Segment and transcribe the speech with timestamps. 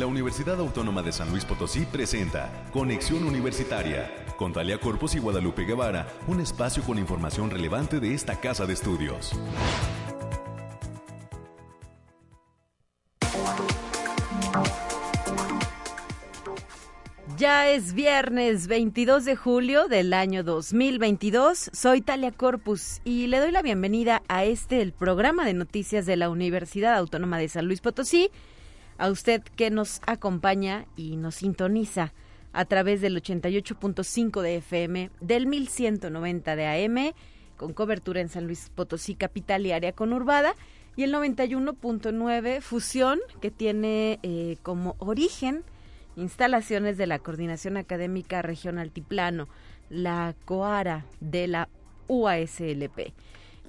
[0.00, 5.66] la Universidad Autónoma de San Luis Potosí presenta Conexión Universitaria con Talia Corpus y Guadalupe
[5.66, 9.38] Guevara, un espacio con información relevante de esta casa de estudios.
[17.36, 21.70] Ya es viernes 22 de julio del año 2022.
[21.74, 26.16] Soy Talia Corpus y le doy la bienvenida a este, el programa de noticias de
[26.16, 28.30] la Universidad Autónoma de San Luis Potosí.
[29.00, 32.12] A usted que nos acompaña y nos sintoniza
[32.52, 37.14] a través del 88.5 de FM, del 1190 de AM,
[37.56, 40.54] con cobertura en San Luis Potosí, capital y área conurbada,
[40.96, 45.64] y el 91.9 Fusión, que tiene eh, como origen
[46.14, 49.48] instalaciones de la Coordinación Académica Región Altiplano,
[49.88, 51.70] la COARA de la
[52.06, 53.14] UASLP.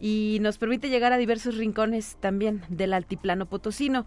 [0.02, 4.06] Y nos permite llegar a diversos rincones también del Altiplano Potosino.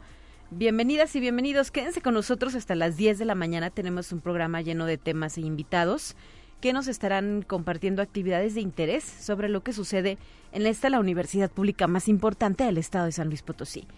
[0.51, 1.71] Bienvenidas y bienvenidos.
[1.71, 3.71] Quédense con nosotros hasta las 10 de la mañana.
[3.71, 6.15] Tenemos un programa lleno de temas e invitados
[6.61, 10.19] que nos estarán compartiendo actividades de interés sobre lo que sucede
[10.53, 13.89] en esta la universidad pública más importante del estado de San Luis Potosí.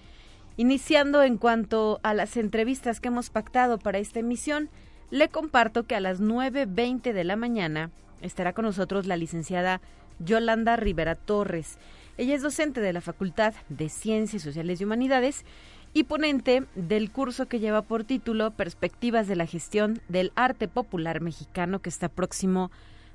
[0.57, 4.71] Iniciando en cuanto a las entrevistas que hemos pactado para esta emisión,
[5.11, 7.91] le comparto que a las 9.20 de la mañana
[8.23, 9.81] estará con nosotros la licenciada
[10.21, 11.79] Yolanda Rivera Torres.
[12.17, 15.45] Ella es docente de la Facultad de Ciencias Sociales y Humanidades
[15.93, 21.21] y ponente del curso que lleva por título Perspectivas de la Gestión del Arte Popular
[21.21, 22.71] Mexicano que está próximo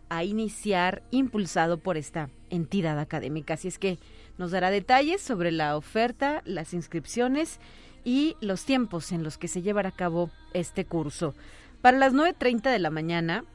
[0.10, 3.54] a iniciar, impulsado por esta entidad académica.
[3.54, 3.98] Así es que
[4.38, 7.60] nos dará detalles sobre la oferta, las inscripciones
[8.04, 11.34] y los tiempos en los que se llevará a cabo este curso.
[11.82, 13.46] Para las 9.30 de la mañana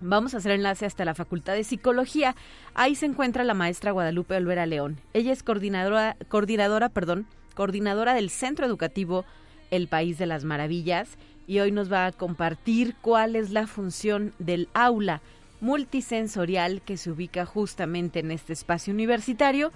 [0.00, 2.34] vamos a hacer enlace hasta la Facultad de Psicología.
[2.74, 5.00] Ahí se encuentra la maestra Guadalupe Olvera León.
[5.12, 9.24] Ella es coordinadora, coordinadora, perdón, coordinadora del Centro Educativo
[9.70, 11.16] El País de las Maravillas
[11.46, 15.20] y hoy nos va a compartir cuál es la función del aula
[15.60, 19.72] multisensorial que se ubica justamente en este espacio universitario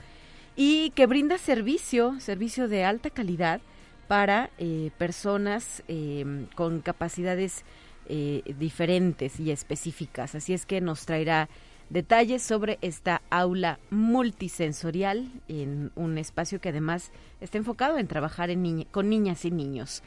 [0.56, 3.60] y que brinda servicio, servicio de alta calidad
[4.08, 7.64] para eh, personas em, con capacidades
[8.06, 10.34] eh, diferentes y específicas.
[10.34, 11.48] Así es que nos traerá
[11.90, 18.50] detalles sobre esta aula multisensorial en un espacio que además está enfocado en trabajar
[18.90, 20.02] con niñas y niños.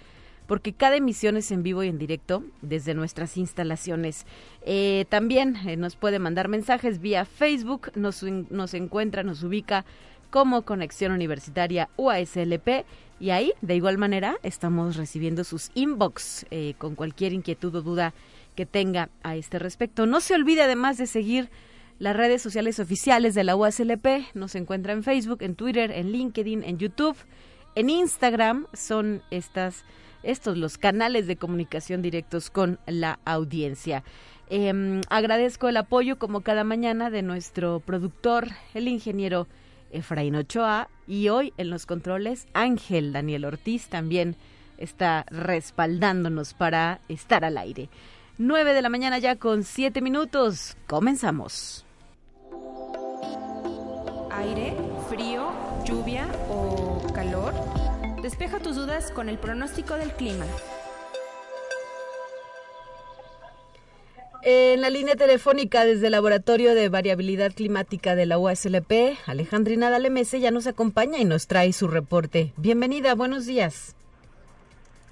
[0.48, 4.26] porque cada emisión es en vivo y en directo desde nuestras instalaciones.
[4.66, 9.86] Eh, también eh, nos puede mandar mensajes vía Facebook, nos, nos encuentra, nos ubica
[10.30, 12.86] como Conexión Universitaria UASLP
[13.20, 18.14] y ahí, de igual manera, estamos recibiendo sus inbox eh, con cualquier inquietud o duda
[18.58, 20.08] que tenga a este respecto.
[20.08, 21.50] No se olvide además de seguir
[22.00, 24.34] las redes sociales oficiales de la UASLP.
[24.34, 27.16] Nos encuentra en Facebook, en Twitter, en LinkedIn, en YouTube,
[27.76, 28.66] en Instagram.
[28.74, 29.86] Son estas,
[30.24, 34.04] estos los canales de comunicación directos con la audiencia.
[34.50, 39.48] Em, agradezco el apoyo como cada mañana de nuestro productor, el ingeniero
[39.92, 44.36] Efraín Ochoa, y hoy en los controles Ángel Daniel Ortiz también
[44.80, 47.90] está respaldándonos para estar al aire.
[48.40, 50.78] 9 de la mañana ya con 7 minutos.
[50.86, 51.84] Comenzamos.
[54.30, 54.76] Aire,
[55.10, 55.52] frío,
[55.84, 57.54] lluvia o calor.
[58.22, 60.46] Despeja tus dudas con el pronóstico del clima.
[64.44, 70.40] En la línea telefónica desde el Laboratorio de Variabilidad Climática de la USLP, Alejandrina Dalemese
[70.40, 72.54] ya nos acompaña y nos trae su reporte.
[72.56, 73.97] Bienvenida, buenos días.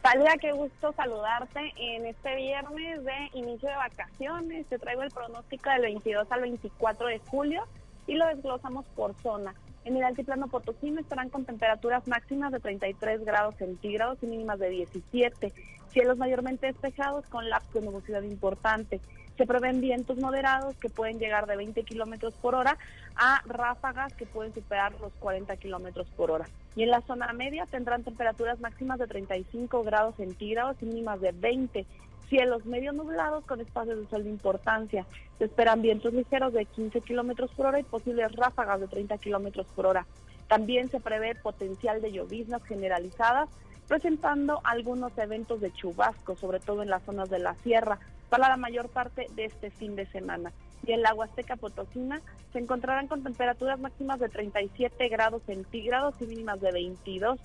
[0.06, 4.68] Talia, qué gusto saludarte en este viernes de inicio de vacaciones.
[4.68, 7.63] Te traigo el pronóstico del 22 al 24 de julio
[8.06, 9.56] y lo desglosamos por zona.
[9.84, 14.69] En el altiplano potosino estarán con temperaturas máximas de 33 grados centígrados y mínimas de
[14.69, 15.52] 17.
[15.88, 19.02] Cielos mayormente despejados con lapsos de nubosidad importante.
[19.38, 22.78] Se prevén vientos moderados que pueden llegar de 20 kilómetros por hora
[23.16, 26.48] a ráfagas que pueden superar los 40 kilómetros por hora.
[26.76, 31.32] Y en la zona media tendrán temperaturas máximas de 35 grados centígrados y mínimas de
[31.32, 31.86] 20
[32.30, 35.06] cielos medio nublados con espacios de sol de importancia.
[35.38, 39.68] Se esperan vientos ligeros de 15 kilómetros por hora y posibles ráfagas de 30 kilómetros
[39.76, 40.06] por hora.
[40.48, 43.50] También se prevé potencial de lloviznas generalizadas,
[43.88, 48.00] presentando algunos eventos de chubasco, sobre todo en las zonas de la sierra,
[48.30, 50.52] para la mayor parte de este fin de semana.
[50.86, 52.22] Y en la Huasteca Potosina
[52.54, 57.40] se encontrarán con temperaturas máximas de 37 grados centígrados y mínimas de 22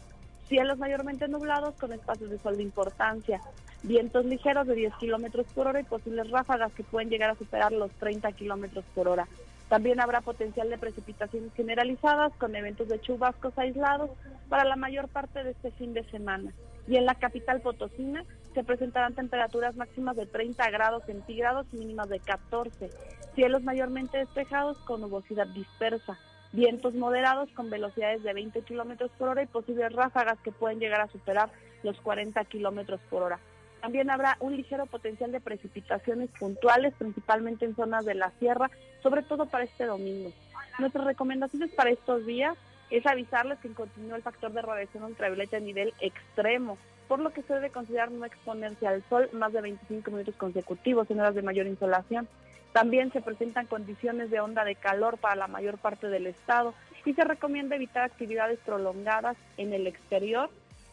[0.50, 3.40] cielos mayormente nublados con espacios de sol de importancia,
[3.84, 7.70] vientos ligeros de 10 kilómetros por hora y posibles ráfagas que pueden llegar a superar
[7.70, 9.28] los 30 kilómetros por hora.
[9.70, 14.10] También habrá potencial de precipitaciones generalizadas con eventos de chubascos aislados
[14.48, 16.52] para la mayor parte de este fin de semana.
[16.88, 22.08] Y en la capital potosina se presentarán temperaturas máximas de 30 grados centígrados y mínimas
[22.08, 22.90] de 14.
[23.36, 26.18] Cielos mayormente despejados con nubosidad dispersa
[26.52, 31.00] vientos moderados con velocidades de 20 kilómetros por hora y posibles ráfagas que pueden llegar
[31.00, 31.50] a superar
[31.82, 33.38] los 40 kilómetros por hora.
[33.80, 38.70] También habrá un ligero potencial de precipitaciones puntuales, principalmente en zonas de la sierra,
[39.02, 40.32] sobre todo para este domingo.
[40.78, 42.56] Nuestras recomendaciones para estos días
[42.90, 46.76] es avisarles que continúa el factor de radiación ultravioleta a nivel extremo,
[47.08, 51.10] por lo que se debe considerar no exponerse al sol más de 25 minutos consecutivos
[51.10, 52.28] en horas de mayor insolación.
[52.72, 56.74] También se presentan condiciones de onda de calor para la mayor parte del estado
[57.04, 60.50] y se recomienda evitar actividades prolongadas en el exterior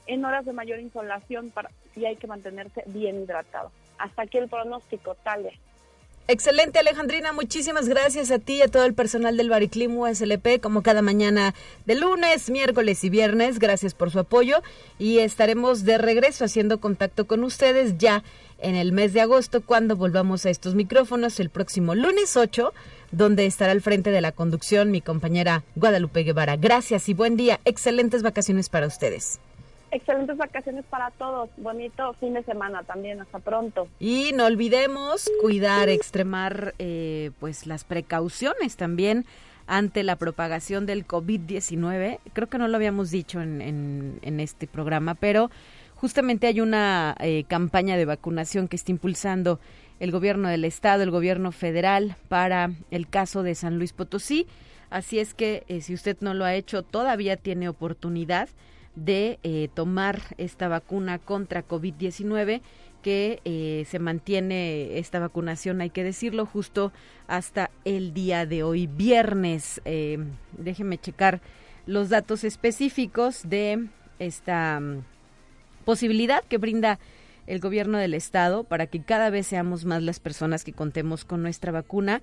[0.08, 1.52] en horas de mayor insolación
[1.96, 3.72] y hay que mantenerse bien hidratado.
[3.98, 5.54] Hasta aquí el pronóstico, Talia.
[6.30, 7.32] Excelente, Alejandrina.
[7.32, 11.56] Muchísimas gracias a ti y a todo el personal del Bariclim SLP, como cada mañana
[11.86, 13.60] de lunes, miércoles y viernes.
[13.60, 14.62] Gracias por su apoyo
[15.00, 18.26] y estaremos de regreso haciendo contacto con ustedes ya
[18.60, 22.74] en el mes de agosto cuando volvamos a estos micrófonos el próximo lunes 8,
[23.12, 26.58] donde estará al frente de la conducción mi compañera Guadalupe Guevara.
[26.58, 27.62] Gracias y buen día.
[27.64, 29.40] Excelentes vacaciones para ustedes.
[29.92, 31.50] Excelentes vacaciones para todos.
[31.58, 33.22] Bonito fin de semana también.
[33.22, 33.88] Hasta pronto.
[34.00, 39.26] Y no olvidemos cuidar, extremar eh, pues las precauciones también
[39.66, 42.20] ante la propagación del COVID-19.
[42.34, 45.50] Creo que no lo habíamos dicho en, en, en este programa, pero
[45.96, 49.60] justamente hay una eh, campaña de vacunación que está impulsando
[50.00, 54.48] el gobierno del estado, el gobierno federal para el caso de San Luis Potosí.
[54.90, 58.48] Así es que eh, si usted no lo ha hecho, todavía tiene oportunidad
[58.98, 62.62] de eh, tomar esta vacuna contra COVID-19
[63.04, 66.92] que eh, se mantiene esta vacunación, hay que decirlo, justo
[67.28, 69.82] hasta el día de hoy, viernes.
[69.86, 70.18] Eh,
[70.58, 71.42] déjeme checar
[71.86, 75.04] los datos específicos de esta mm,
[75.86, 77.00] posibilidad que brinda
[77.46, 81.44] el gobierno del estado para que cada vez seamos más las personas que contemos con
[81.44, 82.22] nuestra vacuna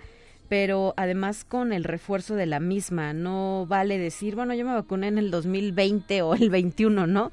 [0.48, 3.12] pero además con el refuerzo de la misma.
[3.12, 7.32] No vale decir, bueno, yo me vacuné en el 2020 o el 21, ¿no?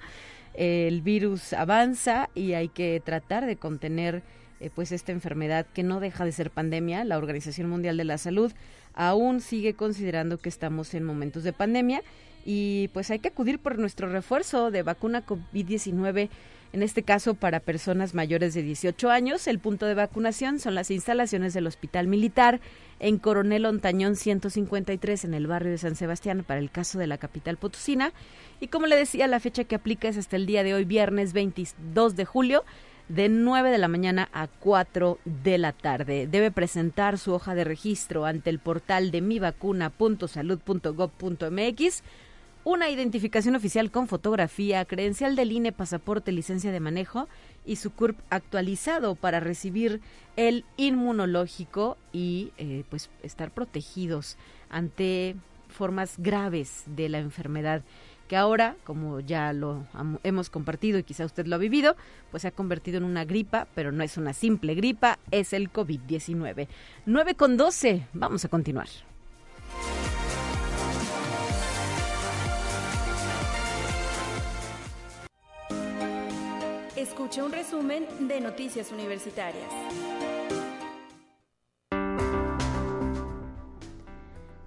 [0.53, 4.23] El virus avanza y hay que tratar de contener
[4.59, 7.03] eh, pues esta enfermedad que no deja de ser pandemia.
[7.03, 8.51] La Organización Mundial de la Salud
[8.93, 12.03] aún sigue considerando que estamos en momentos de pandemia
[12.45, 16.29] y pues hay que acudir por nuestro refuerzo de vacuna COVID-19
[16.73, 20.89] en este caso, para personas mayores de 18 años, el punto de vacunación son las
[20.89, 22.61] instalaciones del Hospital Militar
[22.99, 27.17] en Coronel Ontañón 153 en el barrio de San Sebastián para el caso de la
[27.17, 28.13] capital potosina.
[28.61, 31.33] Y como le decía, la fecha que aplica es hasta el día de hoy, viernes
[31.33, 32.63] 22 de julio
[33.09, 36.27] de 9 de la mañana a 4 de la tarde.
[36.27, 42.03] Debe presentar su hoja de registro ante el portal de mivacuna.salud.gov.mx
[42.63, 47.27] una identificación oficial con fotografía, credencial del INE, pasaporte, licencia de manejo
[47.65, 50.01] y su CURP actualizado para recibir
[50.35, 54.37] el inmunológico y eh, pues estar protegidos
[54.69, 55.35] ante
[55.69, 57.81] formas graves de la enfermedad
[58.31, 59.85] que ahora, como ya lo
[60.23, 61.97] hemos compartido y quizá usted lo ha vivido,
[62.29, 65.69] pues se ha convertido en una gripa, pero no es una simple gripa, es el
[65.69, 66.69] COVID-19.
[67.05, 68.87] 9 con 12, vamos a continuar.
[77.01, 80.30] Escuche un resumen de Noticias Universitarias.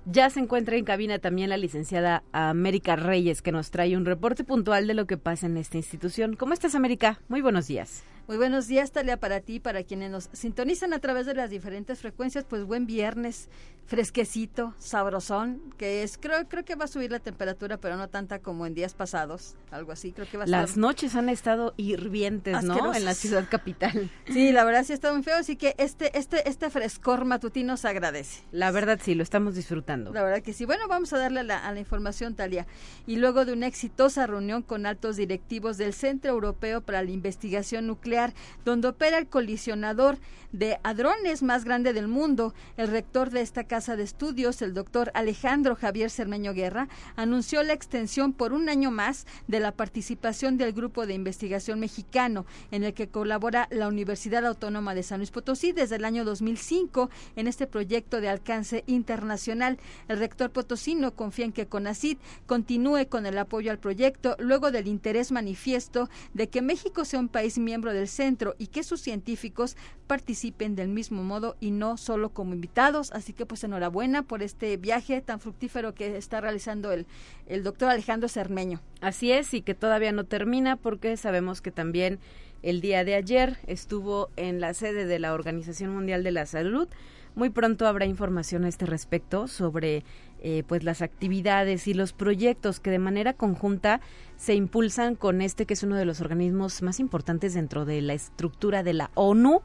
[0.07, 4.45] Ya se encuentra en cabina también la licenciada América Reyes, que nos trae un reporte
[4.45, 6.37] puntual de lo que pasa en esta institución.
[6.37, 7.21] ¿Cómo estás, América?
[7.29, 8.05] Muy buenos días.
[8.27, 12.01] Muy buenos días, Talia, para ti, para quienes nos sintonizan a través de las diferentes
[12.01, 13.51] frecuencias, pues buen viernes,
[13.85, 18.39] fresquecito, sabrosón, que es, creo, creo que va a subir la temperatura, pero no tanta
[18.39, 22.63] como en días pasados, algo así, creo que va a Las noches han estado hirvientes,
[22.63, 22.95] ¿no?
[22.95, 24.11] En la ciudad capital.
[24.27, 27.77] Sí, la verdad sí ha estado muy feo, así que este, este, este frescor matutino
[27.77, 28.43] se agradece.
[28.53, 29.94] La verdad sí, lo estamos disfrutando.
[29.97, 30.65] La verdad que sí.
[30.65, 32.67] Bueno, vamos a darle a la, información, Talia.
[33.07, 37.87] Y luego de una exitosa reunión con altos directivos del Centro Europeo para la Investigación
[37.87, 38.35] Nuclear,
[38.65, 40.19] donde opera el colisionador
[40.53, 42.55] de hadrones más grande del mundo.
[42.77, 47.73] El rector de esta casa de estudios, el doctor Alejandro Javier Cermeño Guerra, anunció la
[47.73, 52.95] extensión por un año más de la participación del Grupo de Investigación Mexicano, en el
[52.95, 57.67] que colabora la Universidad Autónoma de San Luis Potosí desde el año 2005 en este
[57.67, 59.79] proyecto de alcance internacional.
[60.09, 64.87] El rector potosino confía en que CONACID continúe con el apoyo al proyecto luego del
[64.87, 69.77] interés manifiesto de que México sea un país miembro del centro y que sus científicos
[70.07, 73.11] participen del mismo modo y no solo como invitados.
[73.13, 77.07] Así que pues enhorabuena por este viaje tan fructífero que está realizando el,
[77.47, 78.81] el doctor Alejandro Cermeño.
[79.01, 82.19] Así es, y que todavía no termina porque sabemos que también
[82.63, 86.89] el día de ayer estuvo en la sede de la Organización Mundial de la Salud.
[87.35, 90.05] Muy pronto habrá información a este respecto sobre
[90.41, 94.01] eh, pues las actividades y los proyectos que de manera conjunta
[94.37, 98.15] se impulsan con este que es uno de los organismos más importantes dentro de la
[98.15, 99.63] estructura de la ONU.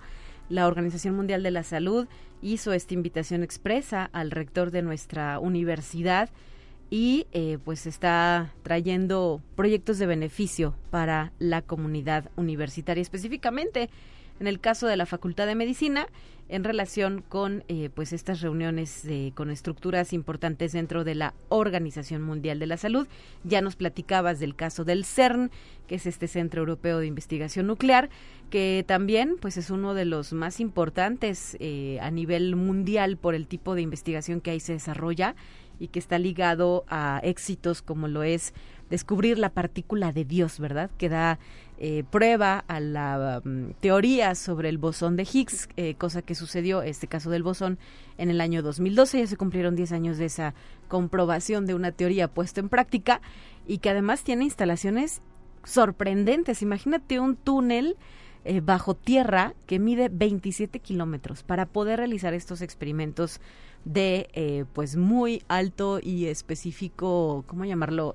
[0.49, 2.07] La Organización Mundial de la Salud
[2.41, 6.31] hizo esta invitación expresa al rector de nuestra universidad
[6.89, 13.91] y eh, pues está trayendo proyectos de beneficio para la comunidad universitaria específicamente
[14.39, 16.07] en el caso de la Facultad de Medicina
[16.49, 22.57] en relación con eh, pues estas reuniones con estructuras importantes dentro de la Organización Mundial
[22.57, 23.07] de la Salud.
[23.43, 25.51] Ya nos platicabas del caso del CERN,
[25.87, 28.09] que es este Centro Europeo de Investigación Nuclear,
[28.49, 33.47] que también pues es uno de los más importantes eh, a nivel mundial por el
[33.47, 35.35] tipo de investigación que ahí se desarrolla
[35.79, 38.53] y que está ligado a éxitos como lo es
[38.89, 40.89] descubrir la partícula de Dios, ¿verdad?
[40.97, 41.39] Que da
[41.81, 46.81] eh, prueba a la mm, teoría sobre el bosón de Higgs, eh, cosa que sucedió,
[46.81, 47.79] este caso del bosón,
[48.17, 49.19] en el año 2012.
[49.19, 50.53] Ya se cumplieron 10 años de esa
[50.89, 53.21] comprobación de una teoría puesta en práctica
[53.65, 55.21] y que además tiene instalaciones
[55.63, 56.61] sorprendentes.
[56.61, 57.95] Imagínate un túnel
[58.43, 63.39] eh, bajo tierra que mide 27 kilómetros para poder realizar estos experimentos
[63.85, 68.13] de pues muy alto y específico, ¿cómo llamarlo?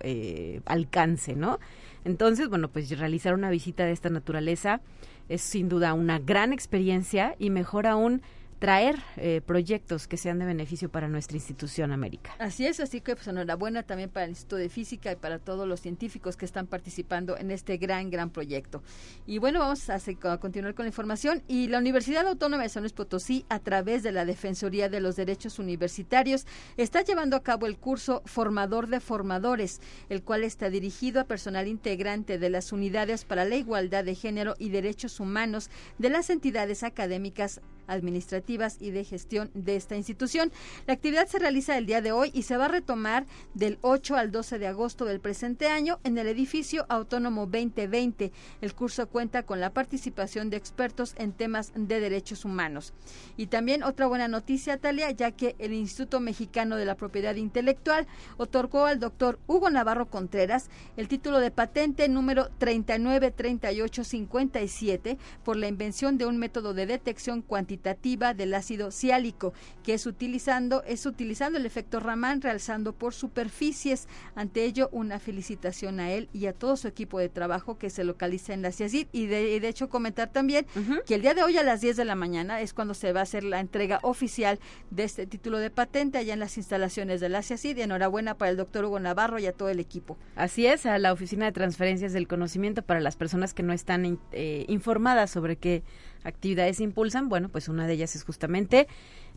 [0.67, 1.59] alcance, ¿no?
[2.05, 4.81] Entonces, bueno, pues realizar una visita de esta naturaleza
[5.29, 8.23] es sin duda una gran experiencia y mejor aún
[8.65, 12.35] traer eh, proyectos que sean de beneficio para nuestra institución América.
[12.39, 15.69] Así es, así que pues enhorabuena también para el Instituto de Física y para todos
[15.69, 18.83] los científicos que están participando en este gran, gran proyecto.
[19.27, 21.43] Y bueno, vamos a, a continuar con la información.
[21.47, 25.17] Y la Universidad Autónoma de San Luis Potosí, a través de la Defensoría de los
[25.17, 26.47] Derechos Universitarios,
[26.79, 31.69] está llevando a cabo el curso Formador de Formadores, el cual está dirigido a personal
[31.69, 35.69] integrante de las unidades para la igualdad de género y derechos humanos
[35.99, 40.53] de las entidades académicas administrativas y de gestión de esta institución.
[40.87, 44.17] La actividad se realiza el día de hoy y se va a retomar del 8
[44.17, 48.33] al 12 de agosto del presente año en el edificio Autónomo 2020.
[48.61, 52.93] El curso cuenta con la participación de expertos en temas de derechos humanos.
[53.37, 58.07] Y también otra buena noticia, Talia, ya que el Instituto Mexicano de la Propiedad Intelectual
[58.37, 66.19] otorgó al doctor Hugo Navarro Contreras el título de patente número 393857 por la invención
[66.19, 69.53] de un método de detección cuantitativa del ácido ciálico,
[69.83, 74.09] que es utilizando, es utilizando el efecto Raman, realzando por superficies.
[74.35, 78.05] Ante ello, una felicitación a él y a todo su equipo de trabajo que se
[78.05, 79.09] localiza en la CIACID.
[79.13, 80.67] Y de, de hecho, comentar también
[81.07, 83.21] que el día de hoy a las 10 de la mañana es cuando se va
[83.21, 84.59] a hacer la entrega oficial
[84.91, 87.77] de este título de patente allá en las instalaciones de la CIACID.
[87.77, 90.17] Y enhorabuena para el doctor Hugo Navarro y a todo el equipo.
[90.37, 94.19] Así es, a la Oficina de Transferencias del Conocimiento para las personas que no están
[94.33, 95.83] eh, informadas sobre qué
[96.25, 97.29] actividades impulsan?
[97.29, 98.89] Bueno, pues una de ellas es justamente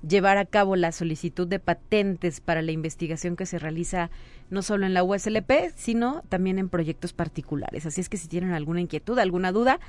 [0.08, 4.10] llevar a cabo la solicitud de patentes para la investigación que se realiza
[4.50, 7.86] no solo en la USLP, sino también en proyectos particulares.
[7.86, 9.80] Así es que si tienen alguna inquietud, alguna duda,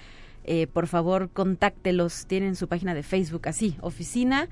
[0.45, 2.27] eh, por favor contáctelos.
[2.27, 4.49] Tienen su página de Facebook así, Oficina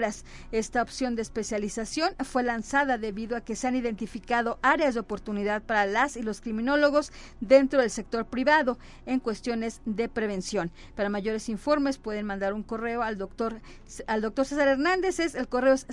[0.51, 5.63] Esta opción de especialización fue lanzada debido a que se han identificado áreas de oportunidad
[5.63, 10.71] para las y los criminólogos dentro del sector privado en cuestiones de prevención.
[10.95, 13.61] Para mayores informes pueden mandar un correo al doctor
[14.07, 15.85] al doctor César Hernández, es el correo es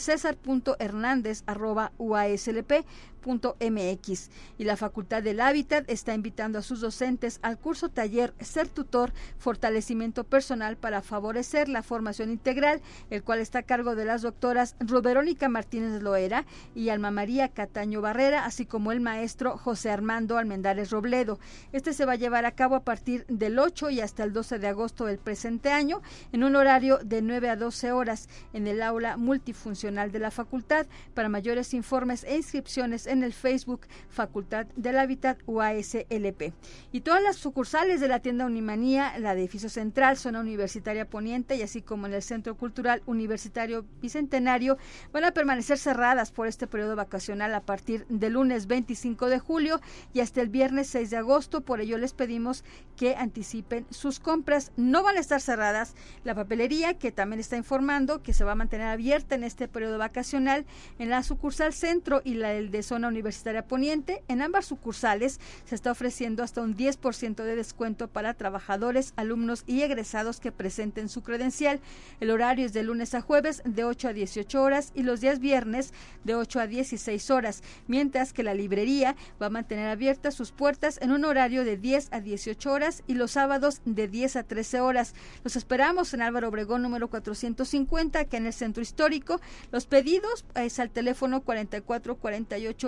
[4.59, 9.13] y la Facultad del Hábitat está invitando a sus docentes al curso taller Ser tutor,
[9.39, 14.77] fortalecimiento personal para favorecer la formación integral, el cual está a cargo de las doctoras
[15.03, 20.91] Verónica Martínez Loera y Alma María Cataño Barrera, así como el maestro José Armando Almendares
[20.91, 21.39] Robledo.
[21.73, 24.59] Este se va a llevar a cabo a partir del 8 y hasta el 12
[24.59, 26.03] de agosto del presente año
[26.33, 30.87] en un horario de 9 a 12 horas en el aula multifuncional de la facultad.
[31.15, 36.53] Para mayores informes e inscripciones en el Facebook Facultad del Hábitat UASLP.
[36.91, 41.57] Y todas las sucursales de la tienda Unimanía, la de edificio central, zona universitaria poniente
[41.57, 44.79] y así como en el Centro Cultural Universitario Bicentenario
[45.13, 49.81] van a permanecer cerradas por este periodo vacacional a partir del lunes 25 de julio
[50.13, 51.61] y hasta el viernes 6 de agosto.
[51.61, 52.65] Por ello les pedimos
[52.97, 54.73] que anticipen sus compras.
[54.77, 58.57] No van a estar cerradas la papelería, que también está informando que se va a
[58.57, 60.65] mantener abierta en este periodo vacacional
[60.99, 64.23] en la sucursal centro y la del de zona universitaria poniente.
[64.29, 69.83] En ambas sucursales se está ofreciendo hasta un 10% de descuento para trabajadores, alumnos y
[69.83, 71.81] egresados que presenten su credencial.
[72.21, 75.39] El horario es de lunes a jueves de 8 a 18 horas y los días
[75.39, 75.93] viernes
[76.25, 80.99] de 8 a 16 horas, mientras que la librería va a mantener abiertas sus puertas
[81.03, 84.81] en un horario de 10 a 18 horas y los sábados de 10 a 13
[84.81, 85.15] horas.
[85.45, 89.41] Los esperamos en Álvaro Obregón número 450, que en el centro histórico.
[89.71, 92.17] Los pedidos es al teléfono 44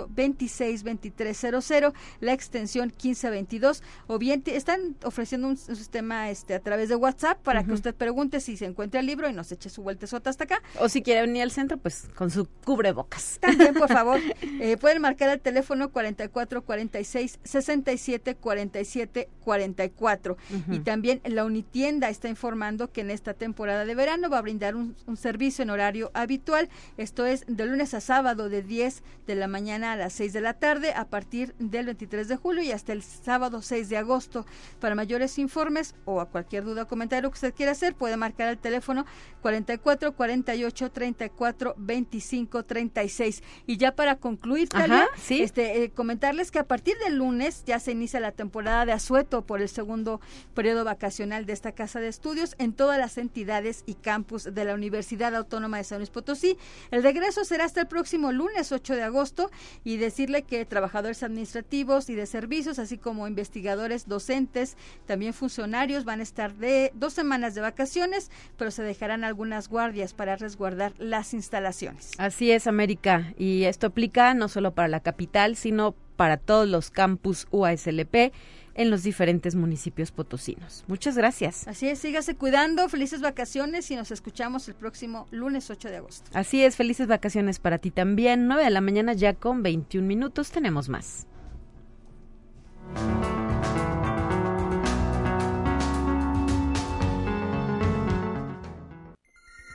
[0.07, 6.59] 48 26 23 00, la extensión 1522, o bien están ofreciendo un sistema este a
[6.59, 9.69] través de WhatsApp para que usted pregunte si se encuentra el libro y nos eche
[9.69, 10.61] su vueltesota hasta acá.
[10.79, 13.39] O si quiere venir al centro, pues con su cubrebocas.
[13.39, 20.37] También, por favor, eh, pueden marcar el teléfono 44 46 67 47 44.
[20.71, 24.75] Y también la Unitienda está informando que en esta temporada de verano va a brindar
[24.75, 26.69] un, un, servicio en horario habitual.
[26.97, 30.41] Esto es de lunes a sábado de 10 de la mañana a las 6 de
[30.41, 34.45] la tarde a partir del 23 de julio y hasta el sábado 6 de agosto.
[34.79, 38.49] Para mayores informes o a cualquier duda o comentario que usted quiera hacer, puede marcar
[38.49, 39.05] el teléfono
[39.41, 43.43] 44 48 34 25 36.
[43.67, 45.41] Y ya para concluir, Talia, ¿sí?
[45.41, 49.45] este, eh, comentarles que a partir del lunes ya se inicia la temporada de asueto
[49.45, 50.21] por el segundo
[50.53, 54.73] periodo vacacional de esta casa de estudios en todas las entidades y campus de la
[54.73, 56.57] Universidad Autónoma de San Luis Potosí.
[56.91, 59.51] El regreso será hasta el próximo lunes 8 de agosto
[59.85, 66.19] y decirle que trabajadores administrativos y de servicios, así como investigadores, docentes, también funcionarios van
[66.19, 71.33] a estar de dos semanas de vacaciones, pero se dejarán algunas guardias para resguardar las
[71.33, 72.11] instalaciones.
[72.17, 73.33] Así es, América.
[73.37, 78.33] Y esto aplica no solo para la capital, sino para todos los campus UASLP
[78.75, 80.83] en los diferentes municipios potosinos.
[80.87, 81.67] Muchas gracias.
[81.67, 86.29] Así es, sígase cuidando, felices vacaciones y nos escuchamos el próximo lunes 8 de agosto.
[86.33, 88.47] Así es, felices vacaciones para ti también.
[88.47, 91.25] 9 de la mañana ya con 21 minutos tenemos más.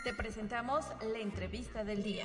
[0.05, 2.25] Te presentamos la entrevista del día.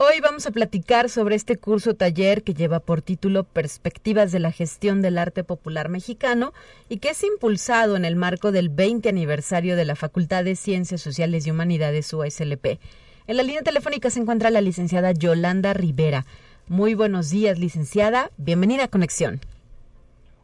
[0.00, 4.52] Hoy vamos a platicar sobre este curso taller que lleva por título Perspectivas de la
[4.52, 6.52] gestión del arte popular mexicano
[6.88, 11.00] y que es impulsado en el marco del 20 aniversario de la Facultad de Ciencias
[11.00, 12.78] Sociales y Humanidades USLP.
[13.26, 16.26] En la línea telefónica se encuentra la licenciada Yolanda Rivera.
[16.68, 18.30] Muy buenos días, licenciada.
[18.36, 19.40] Bienvenida a Conexión.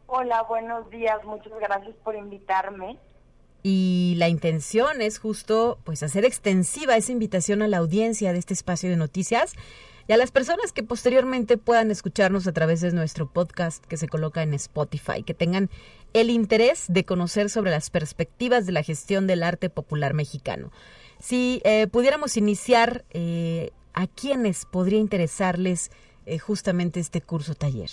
[0.07, 1.23] Hola, buenos días.
[1.23, 2.99] Muchas gracias por invitarme.
[3.67, 8.53] Y la intención es justo pues hacer extensiva esa invitación a la audiencia de este
[8.53, 9.53] espacio de noticias
[10.07, 14.07] y a las personas que posteriormente puedan escucharnos a través de nuestro podcast que se
[14.07, 15.71] coloca en Spotify, que tengan
[16.13, 20.71] el interés de conocer sobre las perspectivas de la gestión del arte popular mexicano.
[21.19, 25.89] Si eh, pudiéramos iniciar, eh, ¿a quiénes podría interesarles
[26.27, 27.89] eh, justamente este curso taller?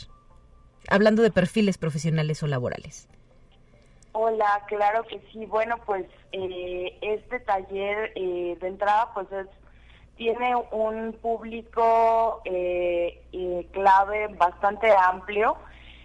[0.91, 3.09] Hablando de perfiles profesionales o laborales.
[4.12, 5.46] Hola, claro que sí.
[5.46, 9.48] Bueno, pues este taller de entrada pues es
[10.16, 15.57] tiene un público eh, eh, clave bastante amplio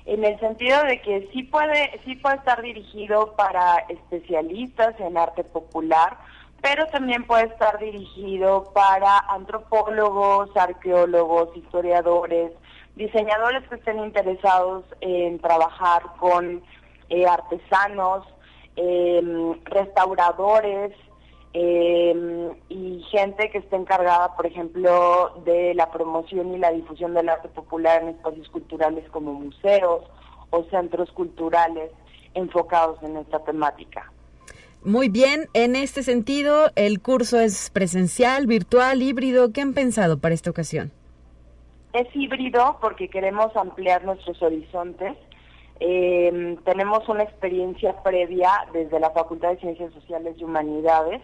[0.06, 5.44] en el sentido de que sí puede sí puede estar dirigido para especialistas en arte
[5.44, 6.18] popular
[6.62, 12.52] pero también puede estar dirigido para antropólogos, arqueólogos, historiadores,
[12.96, 16.64] diseñadores que estén interesados en trabajar con
[17.10, 18.26] eh, artesanos,
[18.76, 20.94] em, restauradores,
[21.54, 27.30] eh, y gente que esté encargada, por ejemplo, de la promoción y la difusión del
[27.30, 30.04] arte popular en espacios culturales como museos
[30.52, 31.92] o centros culturales
[32.34, 34.12] enfocados en esta temática.
[34.84, 39.52] Muy bien, en este sentido, el curso es presencial, virtual, híbrido.
[39.52, 40.92] ¿Qué han pensado para esta ocasión?
[41.94, 45.18] Es híbrido porque queremos ampliar nuestros horizontes.
[45.80, 51.22] Eh, tenemos una experiencia previa desde la Facultad de Ciencias Sociales y Humanidades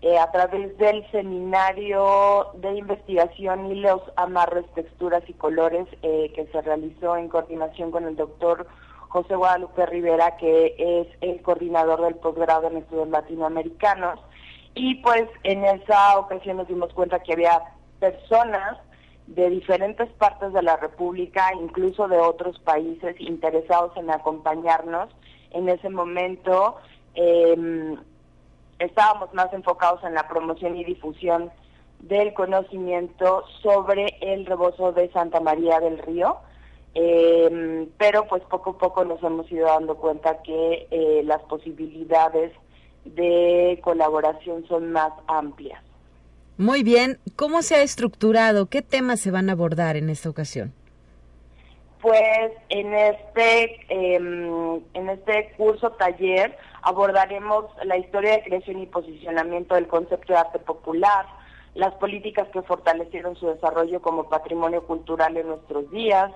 [0.00, 6.46] eh, a través del seminario de investigación y los amarres, texturas y colores eh, que
[6.46, 8.66] se realizó en coordinación con el doctor
[9.08, 14.20] José Guadalupe Rivera, que es el coordinador del posgrado en estudios latinoamericanos.
[14.74, 17.60] Y pues en esa ocasión nos dimos cuenta que había
[17.98, 18.78] personas
[19.28, 25.10] de diferentes partes de la República, incluso de otros países, interesados en acompañarnos
[25.50, 26.76] en ese momento.
[27.14, 27.96] Eh,
[28.78, 31.50] estábamos más enfocados en la promoción y difusión
[32.00, 36.38] del conocimiento sobre el rebozo de Santa María del Río,
[36.94, 42.52] eh, pero pues poco a poco nos hemos ido dando cuenta que eh, las posibilidades
[43.04, 45.82] de colaboración son más amplias.
[46.58, 48.66] Muy bien, ¿cómo se ha estructurado?
[48.66, 50.72] ¿Qué temas se van a abordar en esta ocasión?
[52.00, 59.76] Pues en este, em, en este curso taller abordaremos la historia de creación y posicionamiento
[59.76, 61.26] del concepto de arte popular,
[61.76, 66.32] las políticas que fortalecieron su desarrollo como patrimonio cultural en nuestros días,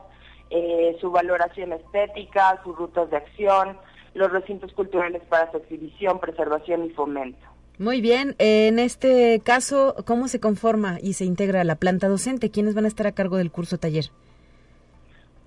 [0.50, 3.76] eh, su valoración estética, sus rutas de acción,
[4.14, 7.51] los recintos culturales para su exhibición, preservación y fomento.
[7.78, 12.50] Muy bien, en este caso, ¿cómo se conforma y se integra la planta docente?
[12.50, 14.06] ¿Quiénes van a estar a cargo del curso taller?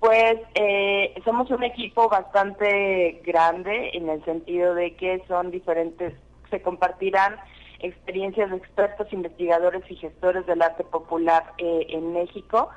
[0.00, 6.14] Pues eh, somos un equipo bastante grande en el sentido de que son diferentes,
[6.50, 7.36] se compartirán
[7.80, 12.70] experiencias de expertos, investigadores y gestores del arte popular eh, en México.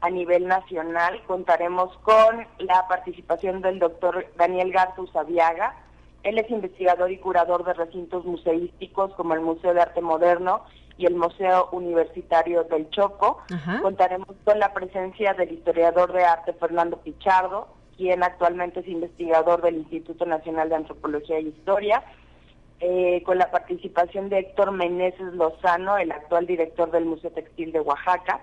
[0.00, 5.74] A nivel nacional contaremos con la participación del doctor Daniel Garza Aviaga.
[6.24, 10.62] Él es investigador y curador de recintos museísticos como el Museo de Arte Moderno
[10.96, 13.42] y el Museo Universitario del Choco.
[13.82, 19.76] Contaremos con la presencia del historiador de arte Fernando Pichardo, quien actualmente es investigador del
[19.76, 22.02] Instituto Nacional de Antropología e Historia,
[22.80, 27.80] eh, con la participación de Héctor Meneses Lozano, el actual director del Museo Textil de
[27.80, 28.40] Oaxaca.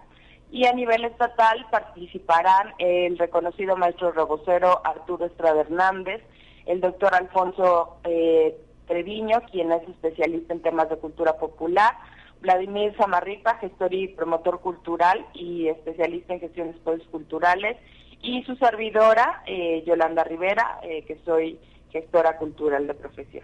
[0.51, 6.21] Y a nivel estatal participarán el reconocido maestro rebocero Arturo Estrada Hernández,
[6.65, 8.55] el doctor Alfonso eh,
[8.87, 11.95] Treviño, quien es especialista en temas de cultura popular,
[12.41, 17.77] Vladimir Samarripa, gestor y promotor cultural y especialista en gestión de espacios culturales,
[18.23, 21.57] y su servidora, eh, Yolanda Rivera, eh, que soy
[21.91, 23.43] gestora cultural de profesión.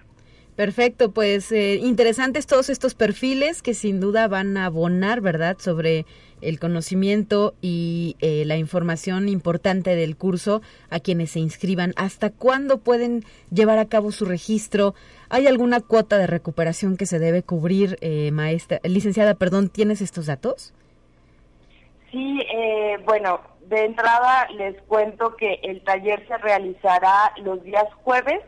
[0.56, 6.06] Perfecto, pues eh, interesantes todos estos perfiles que sin duda van a abonar, ¿verdad?, sobre
[6.42, 11.94] el conocimiento y eh, la información importante del curso a quienes se inscriban.
[11.96, 14.94] ¿Hasta cuándo pueden llevar a cabo su registro?
[15.30, 19.36] ¿Hay alguna cuota de recuperación que se debe cubrir, eh, maestra, licenciada?
[19.36, 20.74] Perdón, ¿tienes estos datos?
[22.12, 28.42] Sí, eh, bueno, de entrada les cuento que el taller se realizará los días jueves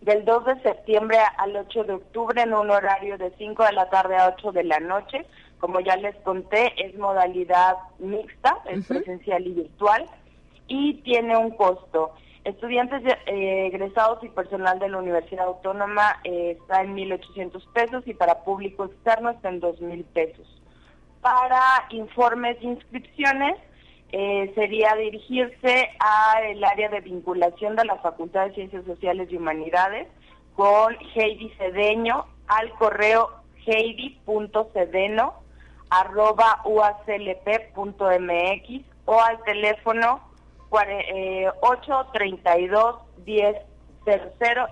[0.00, 3.88] del 2 de septiembre al 8 de octubre en un horario de 5 de la
[3.90, 5.26] tarde a 8 de la noche
[5.58, 10.06] como ya les conté, es modalidad mixta, es presencial y virtual,
[10.68, 12.12] y tiene un costo.
[12.44, 18.14] Estudiantes eh, egresados y personal de la Universidad Autónoma eh, está en 1.800 pesos y
[18.14, 20.62] para público externo está en 2.000 pesos.
[21.20, 23.56] Para informes de inscripciones
[24.12, 30.06] eh, sería dirigirse al área de vinculación de la Facultad de Ciencias Sociales y Humanidades
[30.54, 33.30] con Heidi Cedeño al correo
[33.66, 35.45] heidi.cedeno
[35.90, 37.84] arroba uaclp.mx
[39.04, 40.20] o al teléfono
[40.70, 43.56] 832 1000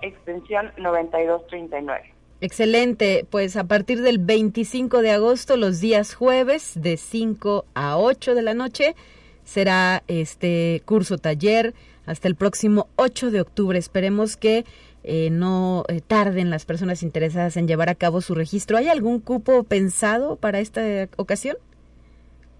[0.01, 2.13] extensión 9239.
[2.41, 8.35] Excelente, pues a partir del 25 de agosto, los días jueves de 5 a 8
[8.35, 8.95] de la noche,
[9.43, 11.73] será este curso taller
[12.05, 13.79] hasta el próximo 8 de octubre.
[13.79, 14.65] Esperemos que
[15.07, 18.77] eh, no eh, tarden las personas interesadas en llevar a cabo su registro.
[18.77, 20.81] ¿Hay algún cupo pensado para esta
[21.17, 21.57] ocasión?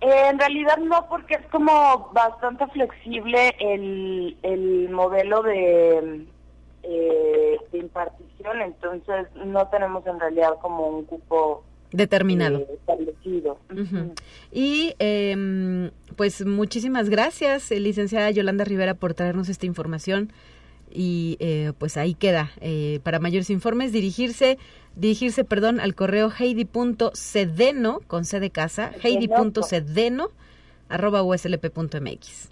[0.01, 6.27] Eh, en realidad no, porque es como bastante flexible el, el modelo de,
[6.83, 12.59] de impartición, entonces no tenemos en realidad como un cupo determinado.
[12.71, 13.57] establecido.
[14.51, 20.31] Y em, pues muchísimas gracias, licenciada Yolanda Rivera, por traernos esta información
[20.91, 22.51] y eh, pues ahí queda.
[22.61, 24.57] Eh, para mayores informes, dirigirse,
[24.95, 30.29] dirigirse, perdón, al correo heidi.cedeno, con C de casa, heidi.cedeno,
[30.89, 32.49] arroba uslp.mx.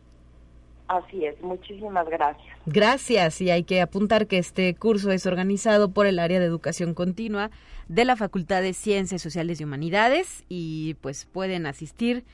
[0.88, 2.58] Así es, muchísimas gracias.
[2.66, 6.94] Gracias, y hay que apuntar que este curso es organizado por el área de educación
[6.94, 7.52] continua
[7.88, 12.26] de la Facultad de Ciencias Sociales y Humanidades y pues pueden asistir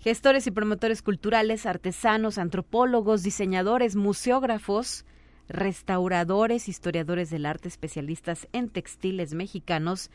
[0.00, 5.04] gestores y promotores culturales, artesanos, antropólogos, diseñadores, museógrafos,
[5.50, 10.10] restauradores, historiadores del arte, especialistas en textiles mexicanos,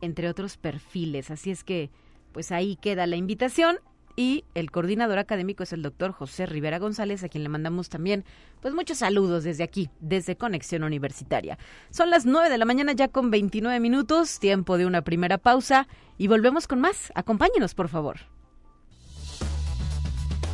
[0.00, 1.30] entre otros perfiles.
[1.30, 1.90] Así es que,
[2.32, 3.78] pues ahí queda la invitación
[4.16, 8.24] y el coordinador académico es el doctor José Rivera González, a quien le mandamos también
[8.62, 11.58] pues muchos saludos desde aquí, desde Conexión Universitaria.
[11.90, 15.86] Son las 9 de la mañana ya con 29 minutos, tiempo de una primera pausa
[16.16, 17.12] y volvemos con más.
[17.14, 18.20] Acompáñenos, por favor.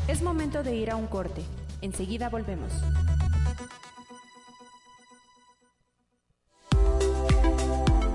[0.08, 1.42] Es momento de ir a un corte.
[1.80, 2.72] Enseguida volvemos.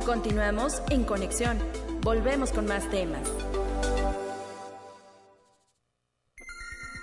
[0.07, 1.57] Continuamos en conexión.
[1.99, 3.29] Volvemos con más temas.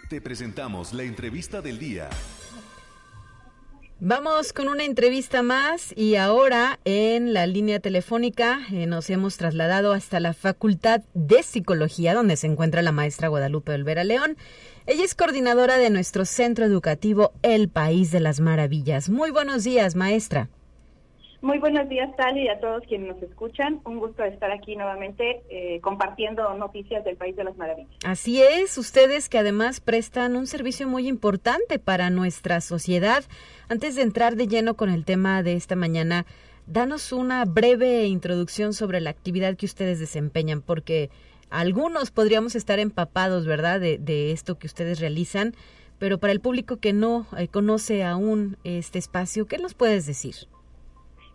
[0.09, 2.09] Te presentamos la entrevista del día.
[4.01, 9.93] Vamos con una entrevista más y ahora en la línea telefónica eh, nos hemos trasladado
[9.93, 14.39] hasta la Facultad de Psicología donde se encuentra la maestra Guadalupe Olvera León.
[14.87, 19.11] Ella es coordinadora de nuestro centro educativo El País de las Maravillas.
[19.11, 20.49] Muy buenos días, maestra.
[21.45, 23.83] Muy buenos días, Tali, y a todos quienes nos escuchan.
[23.85, 27.93] Un gusto estar aquí nuevamente eh, compartiendo noticias del País de las Maravillas.
[28.03, 33.25] Así es, ustedes que además prestan un servicio muy importante para nuestra sociedad.
[33.69, 36.25] Antes de entrar de lleno con el tema de esta mañana,
[36.67, 41.11] danos una breve introducción sobre la actividad que ustedes desempeñan, porque
[41.51, 45.55] algunos podríamos estar empapados, ¿verdad?, de, esto que ustedes realizan,
[45.99, 50.37] pero para el público que no eh, conoce aún este espacio, ¿qué nos puedes decir?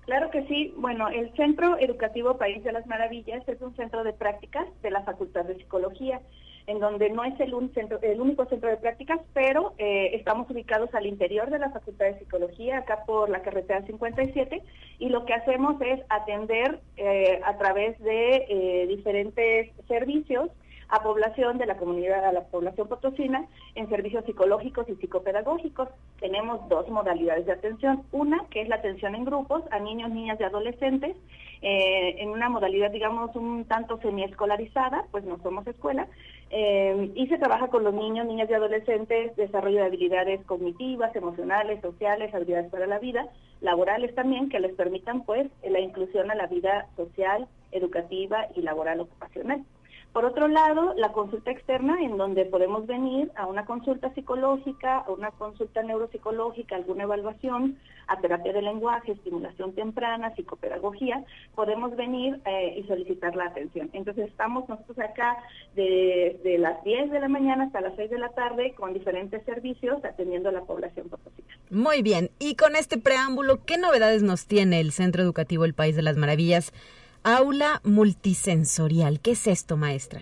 [0.10, 0.74] Claro que sí.
[0.76, 5.04] Bueno, el Centro Educativo País de las Maravillas es un centro de prácticas de la
[5.04, 6.20] Facultad de Psicología,
[6.66, 7.54] en donde no es el,
[8.02, 12.18] el único centro de prácticas, pero eh, estamos ubicados al interior de la Facultad de
[12.18, 14.64] Psicología, acá por la carretera 57,
[14.98, 20.50] y lo que hacemos es atender eh, a través de eh, diferentes servicios
[20.90, 25.90] a población de la comunidad, a la población potosina, en servicios psicológicos y psicopedagógicos.
[26.20, 28.04] Tenemos dos modalidades de atención.
[28.12, 31.16] Una, que es la atención en grupos a niños, niñas y adolescentes,
[31.62, 36.08] eh, en una modalidad, digamos, un tanto semiescolarizada, pues no somos escuela,
[36.50, 41.82] eh, y se trabaja con los niños, niñas y adolescentes, desarrollo de habilidades cognitivas, emocionales,
[41.82, 43.28] sociales, habilidades para la vida,
[43.62, 49.02] laborales también, que les permitan, pues, la inclusión a la vida social, educativa y laboral
[49.02, 49.64] ocupacional.
[50.14, 55.12] Por otro lado, la consulta externa, en donde podemos venir a una consulta psicológica, a
[55.12, 62.80] una consulta neuropsicológica, alguna evaluación, a terapia de lenguaje, estimulación temprana, psicopedagogía, podemos venir eh,
[62.80, 63.92] y solicitar la atención.
[63.94, 65.38] Entonces estamos nosotros acá
[65.76, 70.04] desde las 10 de la mañana hasta las 6 de la tarde con diferentes servicios
[70.04, 71.48] atendiendo a la población potosina.
[71.70, 75.96] Muy bien, y con este preámbulo, ¿qué novedades nos tiene el Centro Educativo El País
[75.96, 76.74] de las Maravillas?
[77.24, 79.20] Aula multisensorial.
[79.20, 80.22] ¿Qué es esto, maestra?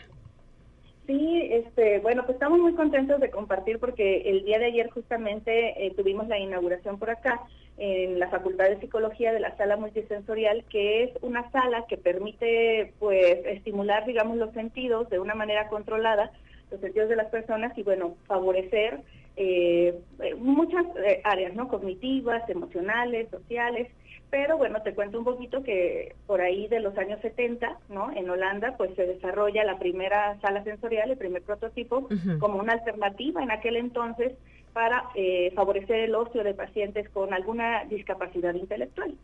[1.05, 5.85] Sí, este, bueno, pues estamos muy contentos de compartir porque el día de ayer justamente
[5.85, 7.41] eh, tuvimos la inauguración por acá
[7.77, 12.93] en la Facultad de Psicología de la sala multisensorial, que es una sala que permite
[12.99, 16.31] pues estimular, digamos, los sentidos de una manera controlada,
[16.71, 19.01] los sentidos de las personas y bueno, favorecer
[19.37, 19.95] eh,
[20.37, 20.85] muchas
[21.23, 21.67] áreas, ¿no?
[21.67, 23.87] Cognitivas, emocionales, sociales.
[24.29, 28.11] Pero bueno, te cuento un poquito que por ahí de los años 70, ¿no?
[28.13, 33.41] En Holanda, pues se desarrolla la primera sala sensorial, el primer prototipo, como una alternativa
[33.41, 34.33] en aquel entonces
[34.77, 39.15] para eh, favorecer el ocio de pacientes con alguna discapacidad intelectual.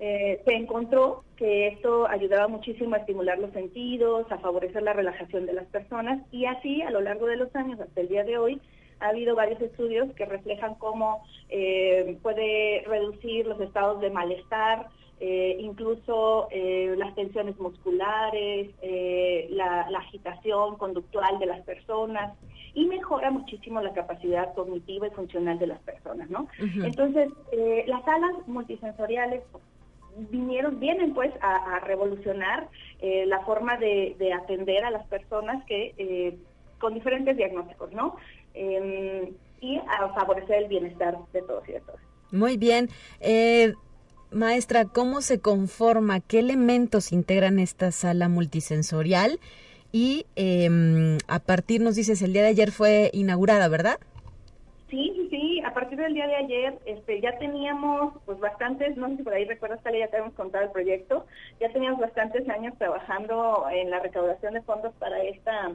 [0.00, 5.46] Eh, se encontró que esto ayudaba muchísimo a estimular los sentidos, a favorecer la relajación
[5.46, 8.38] de las personas y así a lo largo de los años hasta el día de
[8.38, 8.60] hoy
[9.00, 14.88] ha habido varios estudios que reflejan cómo eh, puede reducir los estados de malestar,
[15.20, 18.70] eh, incluso eh, las tensiones musculares,
[19.50, 22.32] la, agitación conductual de las personas
[22.74, 26.48] y mejora muchísimo la capacidad cognitiva y funcional de las personas, ¿no?
[26.58, 27.30] Entonces,
[27.86, 29.42] las salas multisensoriales
[30.30, 32.68] vinieron, vienen pues a, revolucionar
[33.02, 36.38] la forma de, de, atender a las personas que
[36.78, 38.16] con diferentes diagnósticos, ¿no?
[38.58, 42.00] Em, y a favorecer el bienestar de todos y de todas.
[42.32, 42.88] Muy bien.
[43.20, 43.74] Eh,
[44.32, 46.20] maestra, ¿cómo se conforma?
[46.20, 49.38] ¿Qué elementos integran esta sala multisensorial?
[49.92, 53.98] Y eh, a partir, nos dices, el día de ayer fue inaugurada, ¿verdad?
[54.90, 59.08] Sí, sí, sí, a partir del día de ayer este, ya teníamos pues bastantes, no
[59.08, 61.26] sé si por ahí recuerdas, Tale, ya te hemos contado el proyecto,
[61.60, 65.72] ya teníamos bastantes años trabajando en la recaudación de fondos para esta,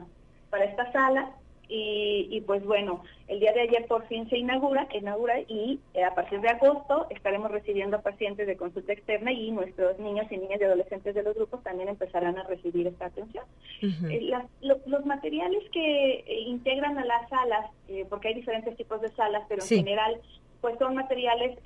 [0.50, 1.30] para esta sala
[1.68, 6.14] y, pues bueno, el día de ayer por fin se inaugura, inaugura y eh, a
[6.14, 10.64] partir de agosto estaremos recibiendo pacientes de consulta externa y nuestros niños y niñas y
[10.64, 13.44] adolescentes de los grupos también empezarán a recibir esta atención.
[13.82, 17.70] Eh, los materiales que eh, integran a las salas,
[18.08, 20.20] porque hay diferentes tipos de salas, pero en general
[20.60, 21.58] pues son materiales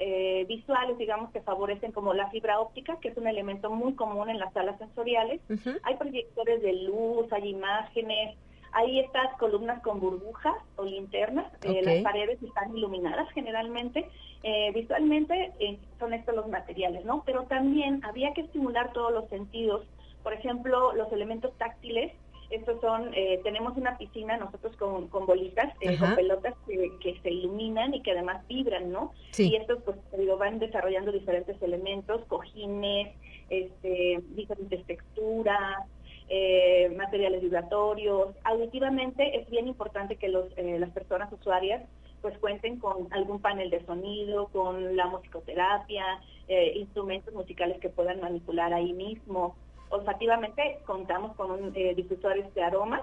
[0.48, 4.40] visuales, digamos, que favorecen como la fibra óptica, que es un elemento muy común en
[4.40, 5.40] las salas sensoriales.
[5.84, 8.37] Hay proyectores de luz, hay imágenes,
[8.72, 14.09] hay estas columnas con burbujas o linternas, eh, las paredes están iluminadas generalmente.
[14.42, 17.22] Eh, visualmente eh, son estos los materiales, ¿no?
[17.24, 19.85] Pero también había que estimular todos los sentidos.
[20.22, 22.12] Por ejemplo, los elementos táctiles,
[22.50, 23.11] estos son,
[23.44, 28.46] tenemos una piscina nosotros con, con bolitas, con pelotas que, se iluminan y que además
[28.48, 29.12] vibran, ¿no?
[29.37, 33.14] Y estos, pues, digo, van desarrollando diferentes elementos, cojines,
[33.50, 35.87] este, diferentes texturas,
[36.31, 38.35] eh, materiales vibratorios.
[38.45, 41.83] Auditivamente es bien importante que los, eh, las personas usuarias
[42.21, 46.05] pues cuenten con algún panel de sonido, con la musicoterapia,
[46.49, 49.57] eh, instrumentos musicales que puedan manipular ahí mismo.
[49.88, 53.03] Olfativamente contamos con difusores de aromas.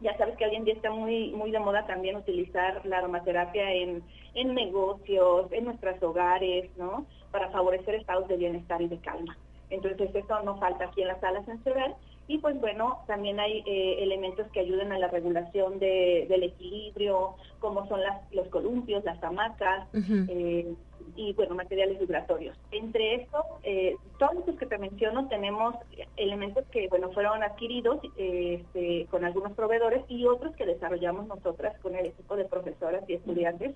[0.00, 3.72] Ya sabes que hoy en día está muy muy de moda también utilizar la aromaterapia
[3.72, 4.02] en,
[4.34, 7.06] en negocios, en nuestros hogares, ¿no?
[7.30, 9.36] Para favorecer estados de bienestar y de calma.
[9.70, 11.94] Entonces eso no falta aquí en la sala sensorial
[12.28, 17.88] y pues bueno, también hay eh, elementos que ayudan a la regulación del equilibrio, como
[17.88, 20.74] son las, los columpios, las hamacas eh,
[21.16, 22.54] y bueno, materiales vibratorios.
[22.70, 25.74] Entre estos, eh, todos estos que te menciono, tenemos
[26.18, 31.96] elementos que bueno fueron adquiridos este, con algunos proveedores y otros que desarrollamos nosotras con
[31.96, 33.74] el equipo de profesoras y estudiantes,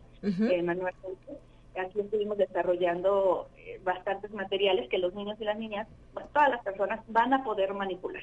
[0.62, 0.94] Manuel
[1.80, 5.88] aquí estuvimos desarrollando eh, bastantes materiales que los niños y las niñas,
[6.32, 8.22] todas las personas van a poder manipular.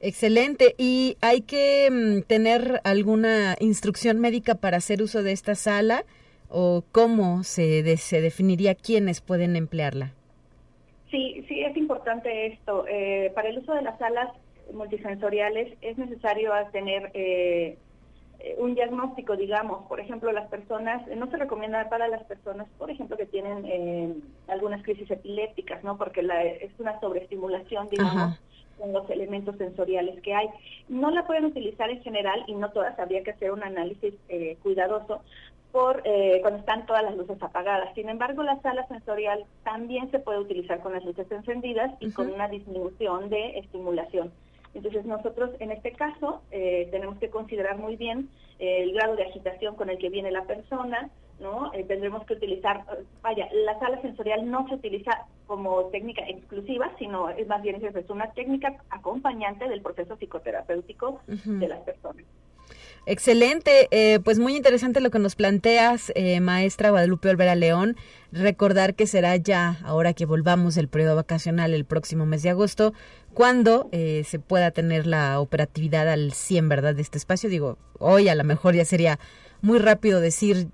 [0.00, 0.74] Excelente.
[0.78, 6.04] ¿Y hay que mm, tener alguna instrucción médica para hacer uso de esta sala
[6.48, 10.12] o cómo se, se definiría quiénes pueden emplearla?
[11.10, 12.84] Sí, sí, es importante esto.
[12.86, 14.28] Eh, para el uso de las salas
[14.72, 17.78] multisensoriales es necesario tener eh,
[18.58, 23.16] un diagnóstico, digamos, por ejemplo, las personas, no se recomienda para las personas, por ejemplo,
[23.16, 24.14] que tienen eh,
[24.46, 25.96] algunas crisis epilépticas, ¿no?
[25.96, 28.38] Porque la, es una sobreestimulación, digamos,
[28.78, 30.48] con los elementos sensoriales que hay.
[30.88, 34.56] No la pueden utilizar en general y no todas, habría que hacer un análisis eh,
[34.62, 35.22] cuidadoso
[35.72, 36.02] por
[36.40, 37.94] cuando están todas las luces apagadas.
[37.94, 42.32] Sin embargo, la sala sensorial también se puede utilizar con las luces encendidas y con
[42.32, 44.32] una disminución de estimulación.
[44.74, 48.28] Entonces nosotros en este caso eh, tenemos que considerar muy bien
[48.58, 51.72] eh, el grado de agitación con el que viene la persona, ¿no?
[51.72, 52.84] Eh, tendremos que utilizar,
[53.22, 58.10] vaya, la sala sensorial no se utiliza como técnica exclusiva, sino es más bien es
[58.10, 62.24] una técnica acompañante del proceso psicoterapéutico de las personas.
[63.10, 67.96] Excelente, eh, pues muy interesante lo que nos planteas, eh, maestra Guadalupe Olvera León.
[68.32, 72.92] Recordar que será ya, ahora que volvamos el periodo vacacional el próximo mes de agosto,
[73.38, 76.96] cuando eh, se pueda tener la operatividad al 100, ¿verdad?
[76.96, 77.48] De este espacio.
[77.48, 79.20] Digo, hoy a lo mejor ya sería
[79.62, 80.66] muy rápido decir,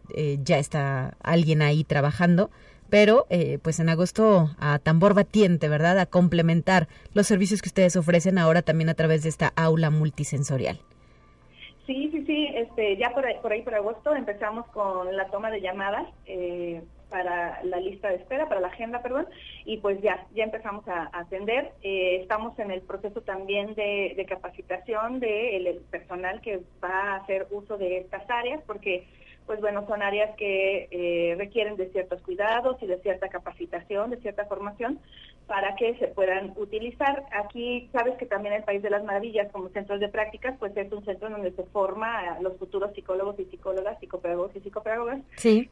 [0.43, 2.51] ya está alguien ahí trabajando,
[2.89, 3.27] pero
[3.63, 5.99] pues en agosto a tambor batiente, ¿verdad?
[5.99, 10.81] A complementar los servicios que ustedes ofrecen ahora también a través de esta aula multisensorial.
[11.87, 12.49] Sí, sí, sí.
[12.55, 16.83] Este, ya por ahí, por ahí por agosto empezamos con la toma de llamadas eh,
[17.11, 19.27] para la lista de espera, para la agenda, perdón,
[19.65, 21.73] y pues ya, ya empezamos a, atender.
[21.83, 27.77] Eh, estamos en el proceso también de, capacitación del personal que va a hacer uso
[27.77, 29.07] de estas áreas, porque
[29.47, 34.17] pues bueno, son áreas que eh, requieren de ciertos cuidados y de cierta capacitación, de
[34.17, 34.99] cierta formación,
[35.47, 37.25] para que se puedan utilizar.
[37.33, 40.91] Aquí sabes que también el País de las Maravillas, como centros de prácticas, pues es
[40.93, 45.21] un centro donde se forma a los futuros psicólogos y psicólogas, psicopedagogos y psicopedagogas,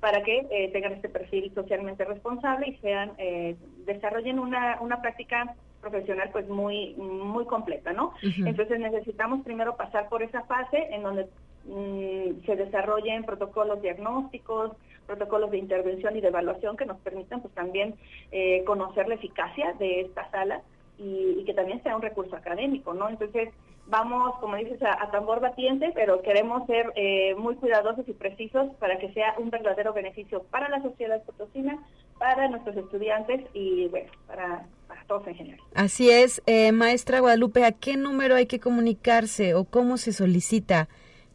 [0.00, 5.54] para que eh, tengan este perfil socialmente responsable y sean eh, desarrollen una, una práctica
[5.80, 8.14] profesional pues muy muy completa, ¿no?
[8.22, 11.26] Entonces necesitamos primero pasar por esa fase en donde
[11.66, 14.72] mm, se desarrollen protocolos diagnósticos,
[15.06, 17.94] protocolos de intervención y de evaluación que nos permitan pues también
[18.30, 20.62] eh, conocer la eficacia de esta sala
[20.98, 23.08] y, que también sea un recurso académico, ¿no?
[23.08, 23.48] Entonces
[23.86, 28.98] vamos, como dices, a, tambor batiente, pero queremos ser eh, muy cuidadosos y precisos para
[28.98, 31.84] que sea un verdadero beneficio para la sociedad potosina,
[32.18, 34.64] para nuestros estudiantes y bueno, para
[35.08, 35.60] todos en general.
[35.74, 40.88] Así es, eh, maestra Guadalupe, ¿a qué número hay que comunicarse o cómo se solicita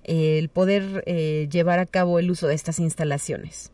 [0.08, 3.72] el poder eh, llevar a cabo el uso de estas instalaciones?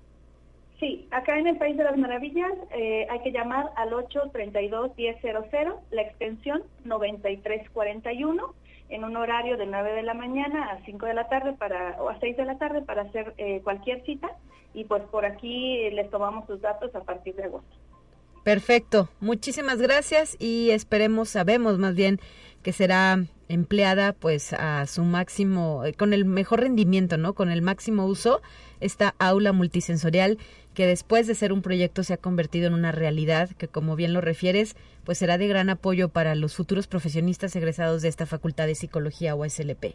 [0.80, 6.64] Sí, acá en el País de las Maravillas hay que llamar al 832-1000, la extensión
[6.84, 8.54] 9341,
[8.90, 12.10] en un horario de 9 de la mañana a 5 de la tarde para, o
[12.10, 14.30] a 6 de la tarde para hacer cualquier cita
[14.74, 17.76] y pues por aquí les tomamos sus datos a partir de agosto.
[18.44, 22.20] Perfecto, muchísimas gracias y esperemos, sabemos más bien
[22.64, 27.34] que será empleada pues a su máximo, eh, con el mejor rendimiento, ¿no?
[27.34, 28.42] Con el máximo uso,
[28.80, 30.38] esta aula multisensorial
[30.74, 34.14] que después de ser un proyecto se ha convertido en una realidad que como bien
[34.14, 38.66] lo refieres, pues será de gran apoyo para los futuros profesionistas egresados de esta Facultad
[38.66, 39.94] de Psicología o SLP.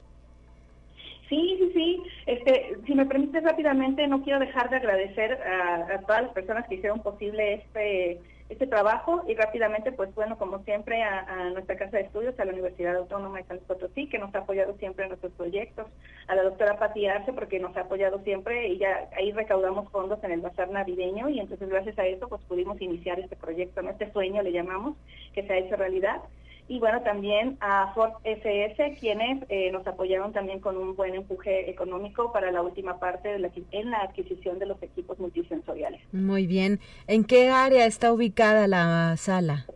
[1.29, 2.03] Sí, sí, sí.
[2.27, 6.67] Este, si me permites rápidamente, no quiero dejar de agradecer a, a todas las personas
[6.69, 11.99] que hicieron posible este este trabajo y rápidamente, pues bueno, como siempre, a, nuestra casa
[11.99, 15.11] de estudios, a la Universidad Autónoma de San Potosí, que nos ha apoyado siempre en
[15.11, 15.87] nuestros proyectos,
[16.29, 20.23] a la doctora Pati Arce, porque nos ha apoyado siempre y ya ahí recaudamos fondos
[20.25, 23.91] en el bazar navideño y entonces gracias a eso pues pudimos iniciar este proyecto, ¿no?
[23.91, 24.97] este sueño le llamamos,
[25.35, 26.21] que se ha hecho realidad
[26.69, 31.71] y bueno, también a Ford FS, quienes eh, nos apoyaron también con un buen empuje
[31.71, 36.03] económico para la última parte de la, en la adquisición de los equipos multisensoriales.
[36.13, 36.79] Muy bien.
[37.07, 39.67] ¿En qué área está ubicada la sala?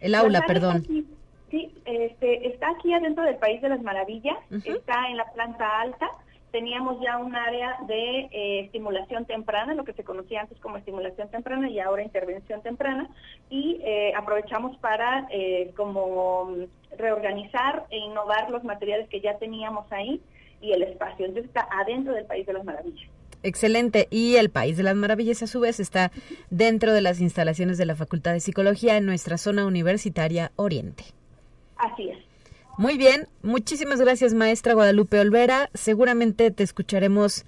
[0.00, 0.84] El aula, perdón.
[1.50, 6.10] sí, este, está aquí adentro del País de las Maravillas, está en la planta alta
[6.50, 11.28] teníamos ya un área de eh, estimulación temprana, lo que se conocía antes como estimulación
[11.30, 13.08] temprana y ahora intervención temprana,
[13.50, 16.54] y eh, aprovechamos para eh, como
[16.96, 20.20] reorganizar e innovar los materiales que ya teníamos ahí
[20.60, 21.26] y el espacio.
[21.26, 23.08] Entonces está adentro del País de las Maravillas.
[23.42, 24.08] Excelente.
[24.10, 26.10] Y el País de las Maravillas, a su vez, está
[26.50, 31.04] dentro de las instalaciones de la Facultad de Psicología en nuestra zona universitaria Oriente.
[31.76, 32.27] Así es.
[32.78, 35.68] Muy bien, muchísimas gracias maestra Guadalupe Olvera.
[35.74, 37.44] Seguramente te escucharemos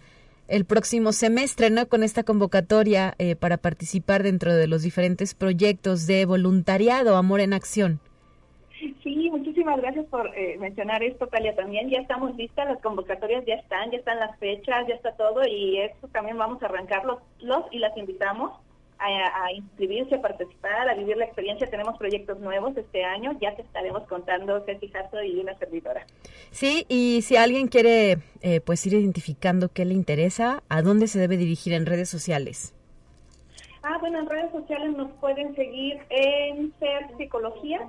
[0.48, 1.86] el próximo semestre, ¿no?
[1.88, 7.52] Con esta convocatoria eh, para participar dentro de los diferentes proyectos de voluntariado Amor en
[7.52, 8.00] Acción.
[9.04, 11.88] Sí, muchísimas gracias por eh, mencionar esto, Talia, también.
[11.90, 15.78] Ya estamos listas, las convocatorias ya están, ya están las fechas, ya está todo y
[15.78, 18.58] esto también vamos a arrancar los, los y las invitamos
[19.00, 21.66] a, inscribirse, a participar, a vivir la experiencia.
[21.66, 26.06] Tenemos proyectos nuevos este año, ya te estaremos contando, Ceci Jasso y una servidora.
[26.50, 31.18] Sí, y si alguien quiere eh, pues ir identificando qué le interesa, ¿a dónde se
[31.18, 32.74] debe dirigir en redes sociales?
[33.82, 37.80] Ah, bueno, en redes sociales nos pueden seguir en Ser Psicología,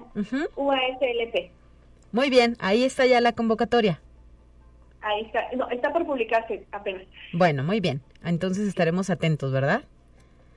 [0.55, 1.51] UASLP.
[2.14, 3.99] Muy bien, ahí está ya la convocatoria.
[5.01, 7.03] Ahí está, no, está por publicarse apenas.
[7.34, 8.01] Bueno, muy bien.
[8.24, 9.84] Entonces estaremos atentos, ¿verdad?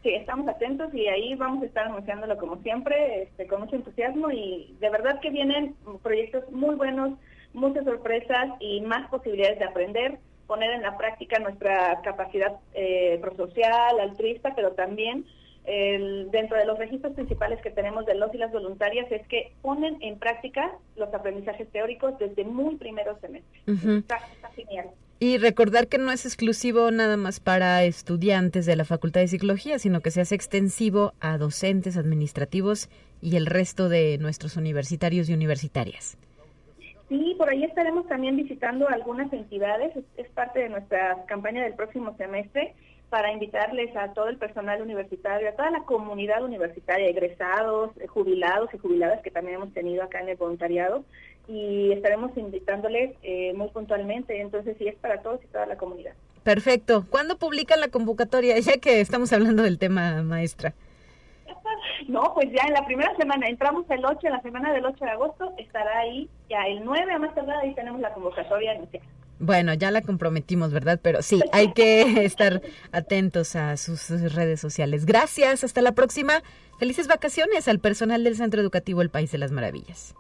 [0.04, 4.30] Sí, estamos atentos y ahí vamos a estar anunciándolo como siempre, este, con mucho entusiasmo
[4.30, 7.18] y de verdad que vienen proyectos muy buenos,
[7.54, 13.98] muchas sorpresas y más posibilidades de aprender, poner en la práctica nuestra capacidad eh, prosocial,
[13.98, 15.24] altruista, pero también
[15.64, 19.96] dentro de los registros principales que tenemos de los y las voluntarias es que ponen
[20.02, 23.62] en práctica los aprendizajes teóricos desde muy primeros semestres.
[23.66, 24.90] está genial.
[25.26, 29.78] Y recordar que no es exclusivo nada más para estudiantes de la Facultad de Psicología,
[29.78, 32.90] sino que se hace extensivo a docentes, administrativos
[33.22, 36.18] y el resto de nuestros universitarios y universitarias.
[37.08, 42.14] Sí, por ahí estaremos también visitando algunas entidades, es, parte de nuestra campaña del próximo
[42.18, 42.74] semestre
[43.08, 48.78] para invitarles a todo el personal universitario, a toda la comunidad universitaria, egresados, jubilados y
[48.78, 51.02] jubiladas que también hemos tenido acá en el voluntariado,
[51.48, 54.40] y estaremos invitándoles eh, muy puntualmente.
[54.40, 56.14] Entonces, sí, es para todos y toda la comunidad.
[56.42, 57.06] Perfecto.
[57.08, 58.58] ¿Cuándo publican la convocatoria?
[58.60, 60.74] Ya que estamos hablando del tema, maestra.
[62.08, 65.04] No, pues ya en la primera semana, entramos el 8, en la semana del 8
[65.04, 69.06] de agosto, estará ahí, ya el 9 a más tardar, ahí tenemos la convocatoria anunciada.
[69.38, 71.00] Bueno, ya la comprometimos, ¿verdad?
[71.02, 75.06] Pero sí, hay que estar atentos a sus redes sociales.
[75.06, 76.42] Gracias, hasta la próxima.
[76.78, 80.14] Felices vacaciones al personal del Centro Educativo El País de las Maravillas.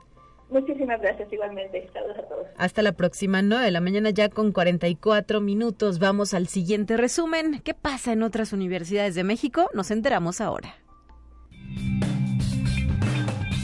[0.54, 1.90] Muchísimas gracias igualmente.
[1.92, 2.46] Saludos a todos.
[2.56, 5.98] Hasta la próxima, 9 de la mañana ya con 44 minutos.
[5.98, 7.60] Vamos al siguiente resumen.
[7.64, 9.68] ¿Qué pasa en otras universidades de México?
[9.74, 10.76] Nos enteramos ahora.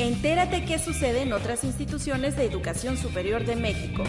[0.01, 4.03] Entérate qué sucede en otras instituciones de educación superior de México.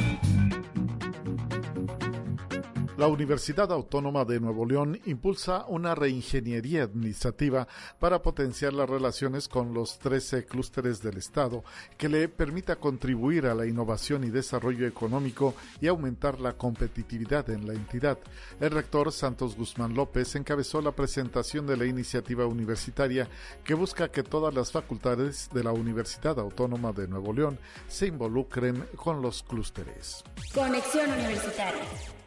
[3.02, 9.74] La Universidad Autónoma de Nuevo León impulsa una reingeniería administrativa para potenciar las relaciones con
[9.74, 11.64] los 13 clústeres del Estado
[11.98, 17.66] que le permita contribuir a la innovación y desarrollo económico y aumentar la competitividad en
[17.66, 18.20] la entidad.
[18.60, 23.28] El rector Santos Guzmán López encabezó la presentación de la iniciativa universitaria
[23.64, 28.86] que busca que todas las facultades de la Universidad Autónoma de Nuevo León se involucren
[28.96, 30.24] con los clústeres.
[30.54, 32.21] Conexión Universitaria.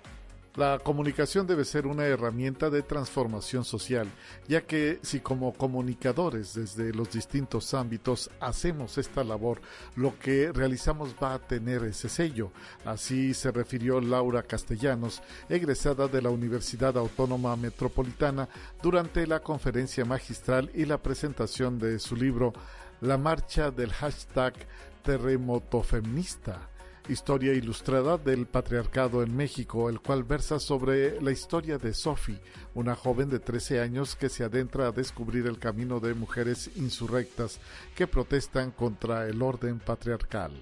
[0.56, 4.06] La comunicación debe ser una herramienta de transformación social,
[4.46, 9.60] ya que si como comunicadores desde los distintos ámbitos hacemos esta labor,
[9.96, 12.52] lo que realizamos va a tener ese sello.
[12.84, 18.48] Así se refirió Laura Castellanos, egresada de la Universidad Autónoma Metropolitana,
[18.80, 22.52] durante la conferencia magistral y la presentación de su libro
[23.00, 24.54] La marcha del hashtag
[25.02, 26.70] terremotofeminista
[27.08, 32.40] Historia Ilustrada del Patriarcado en México, el cual versa sobre la historia de Sophie,
[32.74, 37.60] una joven de 13 años que se adentra a descubrir el camino de mujeres insurrectas
[37.94, 40.52] que protestan contra el orden patriarcal.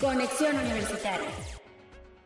[0.00, 1.61] Conexión Universitaria.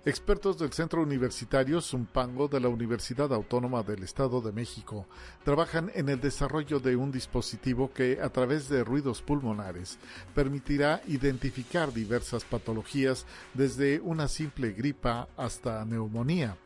[0.07, 5.05] Expertos del Centro Universitario Zumpango de la Universidad Autónoma del Estado de México
[5.43, 9.99] trabajan en el desarrollo de un dispositivo que, a través de ruidos pulmonares,
[10.33, 16.57] permitirá identificar diversas patologías desde una simple gripa hasta neumonía.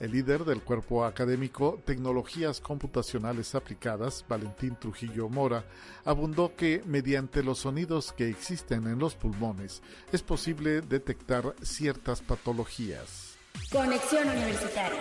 [0.00, 5.64] El líder del cuerpo académico Tecnologías Computacionales Aplicadas, Valentín Trujillo Mora,
[6.04, 9.82] abundó que mediante los sonidos que existen en los pulmones
[10.12, 13.36] es posible detectar ciertas patologías.
[13.72, 15.00] Conexión Universitaria.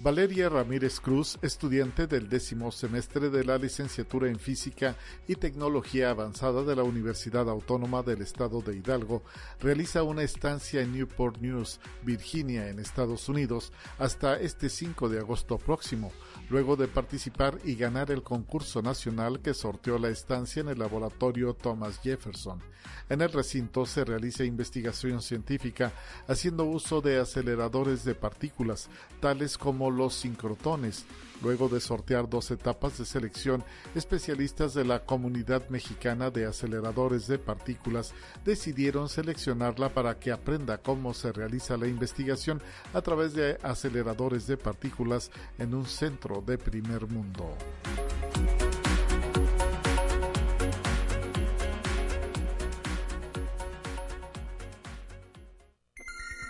[0.00, 6.62] Valeria Ramírez Cruz, estudiante del décimo semestre de la licenciatura en Física y Tecnología Avanzada
[6.62, 9.22] de la Universidad Autónoma del Estado de Hidalgo,
[9.60, 15.56] realiza una estancia en Newport News, Virginia, en Estados Unidos, hasta este 5 de agosto
[15.56, 16.12] próximo
[16.48, 21.54] luego de participar y ganar el concurso nacional que sorteó la estancia en el laboratorio
[21.54, 22.60] Thomas Jefferson.
[23.08, 25.92] En el recinto se realiza investigación científica
[26.28, 28.88] haciendo uso de aceleradores de partículas,
[29.20, 31.04] tales como los sincrotones,
[31.42, 33.64] Luego de sortear dos etapas de selección,
[33.94, 38.14] especialistas de la Comunidad Mexicana de Aceleradores de Partículas
[38.44, 42.62] decidieron seleccionarla para que aprenda cómo se realiza la investigación
[42.92, 47.56] a través de aceleradores de partículas en un centro de primer mundo.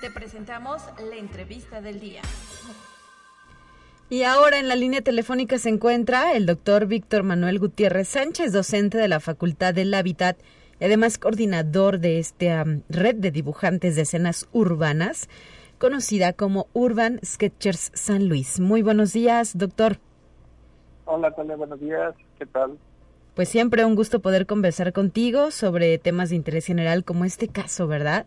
[0.00, 2.20] Te presentamos la entrevista del día.
[4.10, 8.98] Y ahora en la línea telefónica se encuentra el doctor Víctor Manuel Gutiérrez Sánchez, docente
[8.98, 10.36] de la Facultad del Hábitat
[10.78, 15.30] y además coordinador de esta red de dibujantes de escenas urbanas,
[15.78, 18.60] conocida como Urban Sketchers San Luis.
[18.60, 19.98] Muy buenos días, doctor.
[21.06, 22.14] Hola, Tania, buenos días.
[22.38, 22.78] ¿Qué tal?
[23.34, 27.86] Pues siempre un gusto poder conversar contigo sobre temas de interés general como este caso,
[27.86, 28.26] ¿verdad?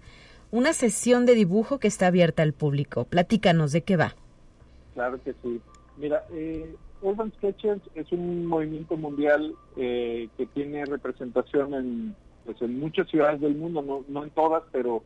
[0.49, 3.05] Una sesión de dibujo que está abierta al público.
[3.05, 4.15] Platícanos de qué va.
[4.97, 5.61] Claro que sí.
[5.97, 12.79] Mira, eh, Urban Sketchers es un movimiento mundial eh, que tiene representación en, pues, en
[12.79, 15.03] muchas ciudades del mundo, no, no en todas, pero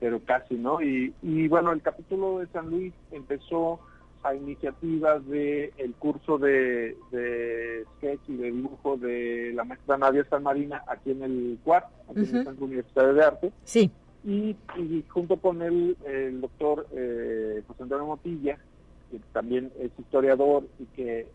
[0.00, 0.82] pero casi, ¿no?
[0.82, 3.78] Y, y bueno, el capítulo de San Luis empezó
[4.24, 10.26] a iniciativas de el curso de, de sketch y de dibujo de la maestra Nadia
[10.28, 13.52] San Marina aquí en el CUAR, aquí en el Centro Universitario de Arte.
[13.62, 13.88] Sí.
[14.24, 14.56] Y,
[15.08, 18.58] junto con él, el doctor eh, José Antonio Motilla,
[19.10, 21.28] que también es historiador y que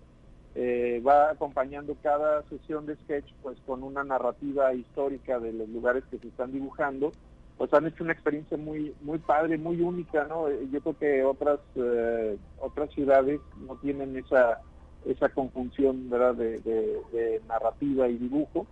[0.56, 6.04] eh, va acompañando cada sesión de sketch pues con una narrativa histórica de los lugares
[6.12, 7.12] que se están dibujando
[7.58, 11.24] pues han hecho una experiencia muy muy padre muy única no eh, yo creo que
[11.24, 14.62] otras eh, otras ciudades no tienen esa
[15.06, 18.68] esa conjunción verdad de, narrativa y dibujo.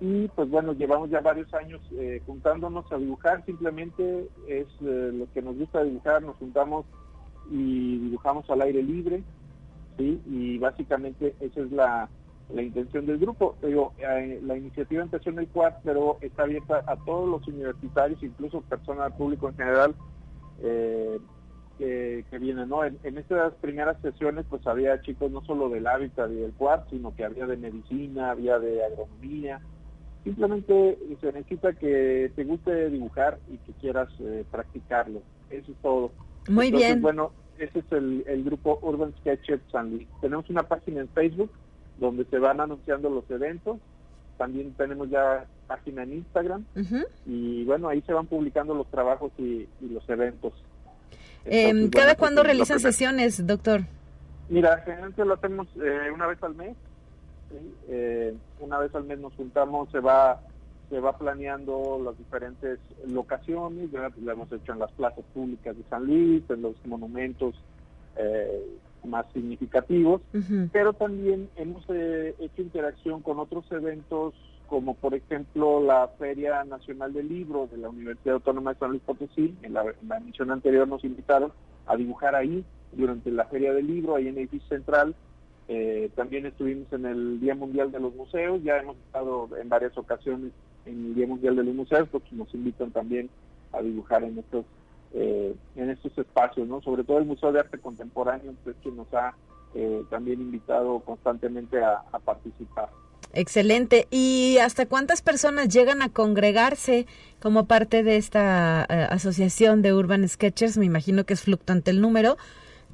[0.00, 1.80] Y pues bueno llevamos ya varios años
[2.26, 6.84] juntándonos a dibujar simplemente es lo que nos gusta dibujar nos juntamos
[7.50, 9.22] y dibujamos al aire libre,
[9.98, 10.20] ¿sí?
[10.26, 12.08] Y básicamente esa es la,
[12.52, 13.56] la intención del grupo.
[13.62, 18.22] Digo, eh, la iniciativa empezó en el CUAT, pero está abierta a todos los universitarios,
[18.22, 19.94] incluso personal público en general,
[20.62, 21.18] eh,
[21.78, 22.84] que, vienen, ¿no?
[22.84, 27.14] En, estas primeras sesiones pues había chicos no solo del hábitat y del cuarto, sino
[27.14, 29.60] que había de medicina, había de agronomía.
[30.22, 35.20] Simplemente se necesita que te guste dibujar y que quieras eh, practicarlo.
[35.50, 36.12] Eso es todo.
[36.48, 37.00] Muy bien.
[37.00, 40.08] Bueno, ese es el, el grupo Urban Sketchers San Luis.
[40.20, 41.50] Tenemos una página en Facebook
[41.98, 43.78] donde se van anunciando los eventos.
[44.36, 46.64] También tenemos ya página en Instagram.
[47.26, 50.52] Y bueno, ahí se van publicando los trabajos y, los eventos.
[51.44, 53.82] Em, ¿Cada cuándo realizan sesiones, doctor?
[54.48, 56.76] Mira, generalmente lo hacemos eh, una vez al mes.
[57.88, 60.40] Eh, una vez al mes nos juntamos, se va
[60.94, 66.06] se va planeando las diferentes locaciones, lo hemos hecho en las plazas públicas de San
[66.06, 67.56] Luis, en los monumentos
[68.16, 68.64] eh,
[69.02, 70.20] más significativos,
[70.70, 74.34] pero también hemos eh, hecho interacción con otros eventos
[74.68, 79.02] como por ejemplo la Feria Nacional del Libro de la Universidad Autónoma de San Luis
[79.02, 79.84] Potosí, en la,
[80.16, 81.50] emisión anterior nos invitaron
[81.86, 85.16] a dibujar ahí durante la Feria del Libro, ahí en el edificio central,
[85.66, 89.98] eh, también estuvimos en el Día Mundial de los Museos, ya hemos estado en varias
[89.98, 90.52] ocasiones
[90.86, 93.30] en el Día Mundial de los Museos, porque nos invitan también
[93.72, 94.64] a dibujar en estos
[95.16, 96.82] eh, en estos espacios, ¿no?
[96.82, 99.32] Sobre todo el Museo de Arte Contemporáneo, pues, que nos ha
[99.76, 102.88] eh, también invitado constantemente a, participar.
[103.32, 104.08] Excelente.
[104.10, 107.06] ¿Y hasta cuántas personas llegan a congregarse
[107.40, 110.78] como parte de esta eh, asociación de Urban Sketchers?
[110.78, 112.36] Me imagino que es fluctuante el número,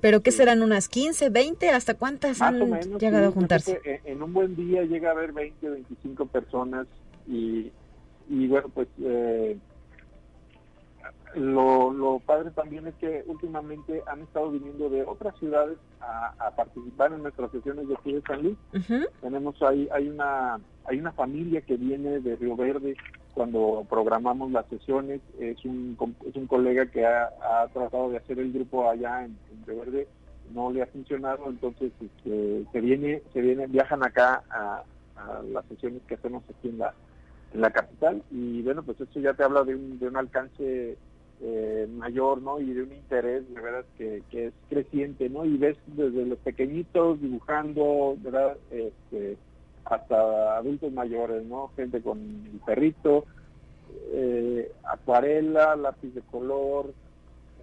[0.02, 1.70] pero ¿qué serán unas 15, 20?
[1.70, 3.80] ¿Hasta cuántas han llegado a juntarse?
[4.04, 6.86] En un buen día llega a haber 20, 25 personas
[7.26, 7.72] y,
[8.30, 9.58] y bueno, pues eh,
[11.34, 17.12] lo, lo padre también es que últimamente han estado viniendo de otras ciudades a, participar
[17.12, 18.56] en nuestras sesiones de aquí de San Luis.
[19.20, 22.96] Tenemos ahí, hay una, hay una familia que viene de Río Verde
[23.34, 25.20] cuando programamos las sesiones.
[25.40, 25.96] Es un,
[26.28, 27.30] es un colega que ha,
[27.72, 30.08] tratado de hacer el grupo allá en, Río Verde,
[30.54, 34.82] no le ha funcionado, entonces este, se viene, se viene, viajan acá a,
[35.52, 36.94] las sesiones que hacemos aquí en la,
[37.52, 40.96] en la capital y bueno, pues eso ya te habla de un, de un alcance
[41.42, 42.60] eh, mayor, ¿no?
[42.60, 45.46] Y de un interés, de verdad, que, es creciente, ¿no?
[45.46, 48.58] Y ves desde los pequeñitos dibujando, ¿verdad?
[48.70, 49.38] Este,
[49.86, 51.70] hasta adultos mayores, ¿no?
[51.76, 53.24] Gente con perrito,
[54.12, 56.92] eh, acuarela, lápiz de color,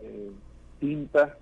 [0.01, 0.31] eh,
[0.79, 1.37] tinta.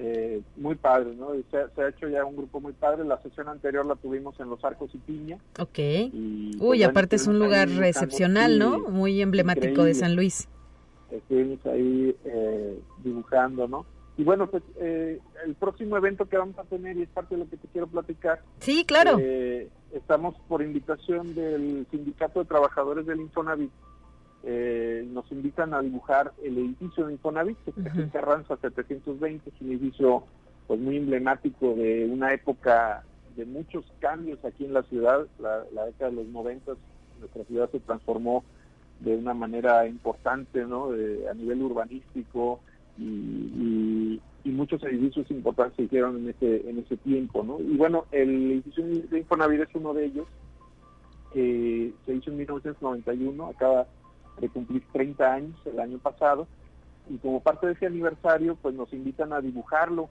[0.00, 1.32] Eh, muy padre, ¿no?
[1.50, 3.04] Se, ha hecho ya un grupo muy padre.
[3.04, 5.38] La sesión anterior la tuvimos en Los Arcos y Piña.
[5.58, 5.70] Ok.
[5.74, 6.12] Pues,
[6.60, 8.78] Uy, aparte es un lugar excepcional, ¿no?
[8.78, 10.48] Muy emblemático de San Luis
[11.10, 13.86] estuvimos ahí eh, dibujando, ¿no?
[14.16, 17.44] Y bueno, pues eh, el próximo evento que vamos a tener, y es parte de
[17.44, 18.42] lo que te quiero platicar.
[18.58, 19.16] Sí, claro.
[19.20, 23.70] Eh, estamos por invitación del Sindicato de Trabajadores del Infonavit.
[24.44, 29.68] Nos invitan a dibujar el edificio de Infonavit, que está en Carranza 720, es un
[29.68, 30.24] edificio
[30.66, 33.04] pues muy emblemático de una época
[33.36, 36.72] de muchos cambios aquí en la ciudad, la, la década de los 90,
[37.20, 38.44] nuestra ciudad se transformó
[39.00, 40.90] de una manera importante ¿no?
[41.30, 42.60] a nivel urbanístico
[42.98, 47.44] y, muchos edificios importantes se hicieron en ese, en ese tiempo.
[47.44, 47.60] ¿no?
[47.60, 50.26] Y bueno, el edificio de Infonavit es uno de ellos.
[51.32, 53.86] se hizo en 1991, acaba
[54.40, 56.46] de cumplir 30 años el año pasado
[57.08, 60.08] y como parte de ese aniversario pues nos invitan a dibujarlo.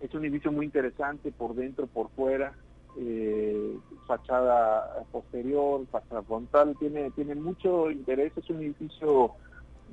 [0.00, 2.54] Es un edificio muy interesante por dentro, por fuera,
[2.96, 3.76] eh,
[4.06, 9.32] fachada posterior, fachada frontal, tiene, tiene mucho interés, es un edificio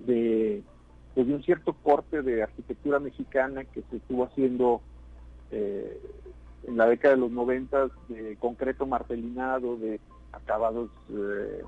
[0.05, 0.63] de,
[1.13, 4.81] pues, de un cierto corte de arquitectura mexicana que se estuvo haciendo
[5.51, 5.99] eh,
[6.67, 9.99] en la década de los noventas, de concreto martelinado, de
[10.31, 11.61] acabados, eh,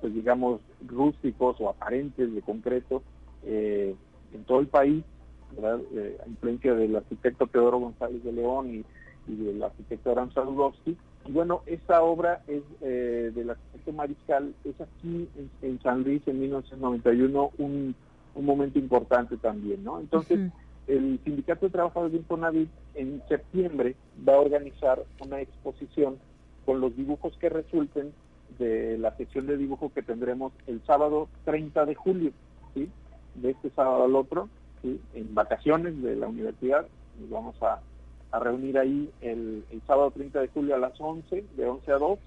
[0.00, 3.02] pues digamos, rústicos o aparentes de concreto
[3.44, 3.94] eh,
[4.32, 5.04] en todo el país,
[5.54, 5.80] ¿verdad?
[6.24, 8.84] a influencia del arquitecto Teodoro González de León y
[9.28, 10.96] y del arquitecto Aram Sadudowski.
[11.26, 15.28] Y bueno, esta obra es eh, del arquitecto Mariscal, es aquí
[15.62, 17.94] en, San Luis en 1991 un,
[18.34, 19.98] un momento importante también, ¿no?
[19.98, 20.52] Entonces,
[20.86, 26.18] el Sindicato de Trabajadores de Infonavit en septiembre va a organizar una exposición
[26.64, 28.12] con los dibujos que resulten
[28.58, 32.32] de la sesión de dibujo que tendremos el sábado 30 de julio,
[32.74, 32.88] ¿sí?
[33.34, 34.48] De este sábado al otro,
[34.82, 35.00] ¿sí?
[35.14, 36.86] En vacaciones de la universidad,
[37.20, 37.80] nos vamos a
[38.30, 42.18] a reunir ahí el, sábado 30 de julio a las 11, de 11 a 2.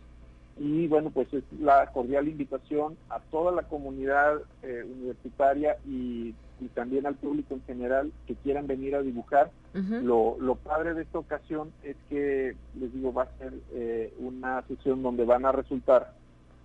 [0.58, 6.34] Y bueno, pues es la cordial invitación a toda la comunidad eh, universitaria y,
[6.68, 9.52] también al público en general que quieran venir a dibujar.
[9.74, 14.62] lo, lo, padre de esta ocasión es que, les digo, va a ser eh, una
[14.68, 16.14] sesión donde van a resultar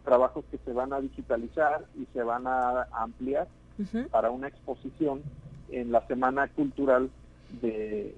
[0.04, 3.48] trabajos que se van a digitalizar y se van a ampliar
[4.10, 5.22] para una exposición
[5.70, 7.10] en la Semana Cultural
[7.60, 8.14] de,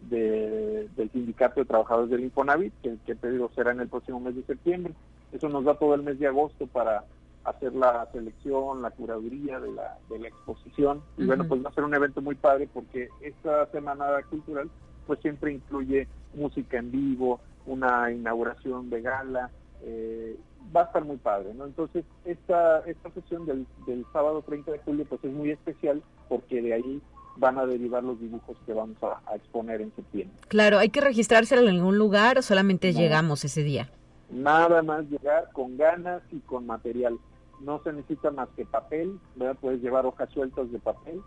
[0.97, 4.43] del Sindicato de Trabajadores del Infonavit, que, que pedido será en el próximo mes de
[4.43, 4.95] septiembre.
[5.33, 7.05] Eso nos da todo el mes de agosto para
[7.51, 11.03] hacer la selección, la curaduría de la, de la exposición.
[11.17, 14.71] Y bueno, pues va a ser un evento muy padre porque esta semana cultural
[15.07, 19.51] pues siempre incluye música en vivo, una inauguración de gala,
[19.83, 20.37] eh,
[20.75, 21.65] va a estar muy padre, ¿no?
[21.65, 26.61] Entonces, esta, esta sesión del, del sábado 30 de julio pues es muy especial porque
[26.61, 27.03] de ahí
[27.37, 30.37] van a derivar los dibujos que vamos a, exponer en septiembre.
[30.49, 33.91] Claro, ¿hay que registrarse en algún lugar o solamente llegamos ese día?
[34.31, 37.19] Nada más llegar con ganas y con material.
[37.61, 39.57] No se necesita más que papel, ¿verdad?
[39.61, 41.21] Puedes llevar hojas sueltas de papel,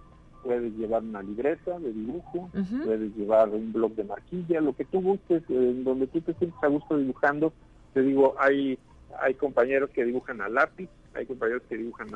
[0.44, 5.02] puedes llevar una libreta de dibujo, puedes llevar un blog de marquilla, lo que tú
[5.02, 7.52] gustes, en donde tú te sientes a gusto dibujando.
[7.94, 8.78] Te digo, hay
[9.22, 12.10] hay compañeros que dibujan a lápiz, hay compañeros que dibujan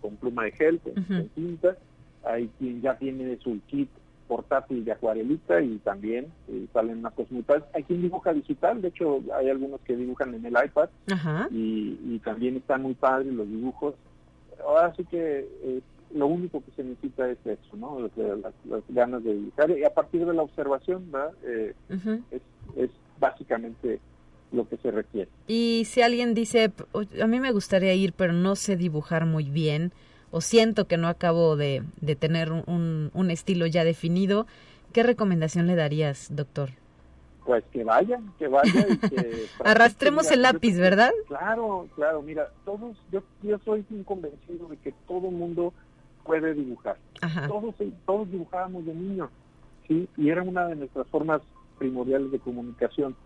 [0.00, 1.76] con, pluma de gel, con, tinta,
[2.24, 3.88] hay quien ya tiene su kit
[4.28, 8.88] portátil de acuarelita y también eh, salen unas cosas muy Hay quien dibuja digital, de
[8.88, 10.88] hecho hay algunos que dibujan en el iPad
[11.50, 13.94] y, también están muy padres los dibujos.
[14.66, 15.80] Ahora sí que eh,
[16.14, 18.00] lo único que se necesita es eso, ¿no?
[18.00, 21.32] Las, ganas de dibujar y a partir de la observación, ¿verdad?
[21.44, 21.74] Eh,
[22.30, 22.42] es,
[22.76, 24.00] es básicamente
[24.52, 25.30] lo que se requiere.
[25.46, 26.72] Y si alguien dice,
[27.20, 29.92] a mí me gustaría ir, pero no sé dibujar muy bien,
[30.30, 34.46] o siento que no acabo de, de tener un, un, estilo ya definido,
[34.92, 36.70] ¿qué recomendación le darías, doctor?
[37.44, 39.46] Pues que vaya, que vaya y que...
[39.64, 41.12] Arrastremos el lápiz, ¿verdad?
[41.28, 45.72] Claro, claro, mira, todos, yo, yo soy un convencido de que todo mundo
[46.24, 46.98] puede dibujar.
[47.48, 47.74] Todos,
[48.04, 49.30] todos dibujábamos de niños,
[49.86, 50.08] ¿sí?
[50.18, 51.40] Y era una de nuestras formas
[51.78, 53.16] primordiales de comunicación.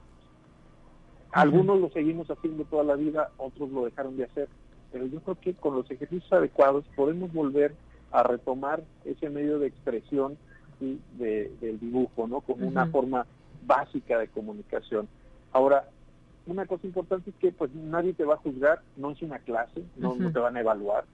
[1.33, 4.49] Algunos lo seguimos haciendo toda la vida, otros lo dejaron de hacer,
[4.93, 7.75] pero yo creo que con los ejercicios adecuados podemos volver
[8.11, 10.37] a retomar ese medio de expresión
[10.81, 12.41] del dibujo, ¿no?
[12.41, 13.25] Como una forma
[13.65, 15.09] básica de comunicación.
[15.53, 15.89] Ahora,
[16.47, 19.83] una cosa importante es que pues nadie te va a juzgar, no es una clase,
[19.97, 21.05] no, te van a evaluar,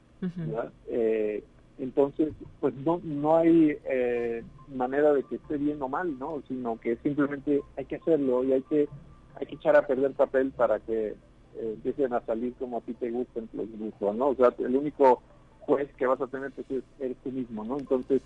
[0.88, 1.44] eh,
[1.78, 4.42] entonces, pues no, no hay eh,
[4.74, 6.42] manera de que esté bien o mal, ¿no?
[6.48, 8.88] Sino que simplemente hay que hacerlo y hay que
[9.36, 11.14] hay que echar a perder papel para que
[11.56, 14.28] eh, empiecen a salir como a ti te gustan los dibujos, ¿no?
[14.28, 15.22] O sea, el único
[15.60, 17.78] juez que vas a tener pues, es eres tú mismo, ¿no?
[17.78, 18.22] Entonces,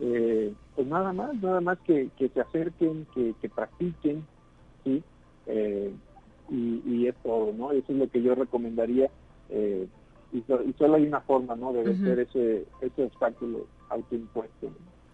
[0.00, 4.26] eh, pues nada más, nada más que, que se acerquen, que, que practiquen,
[4.84, 5.02] ¿sí?
[5.46, 5.92] Eh,
[6.50, 7.72] y, y es todo, ¿no?
[7.72, 9.10] Eso es lo que yo recomendaría.
[9.50, 11.72] y, y, solo hay una forma, ¿no?
[11.72, 14.70] De vencer ese, ese obstáculo autoimpuesto.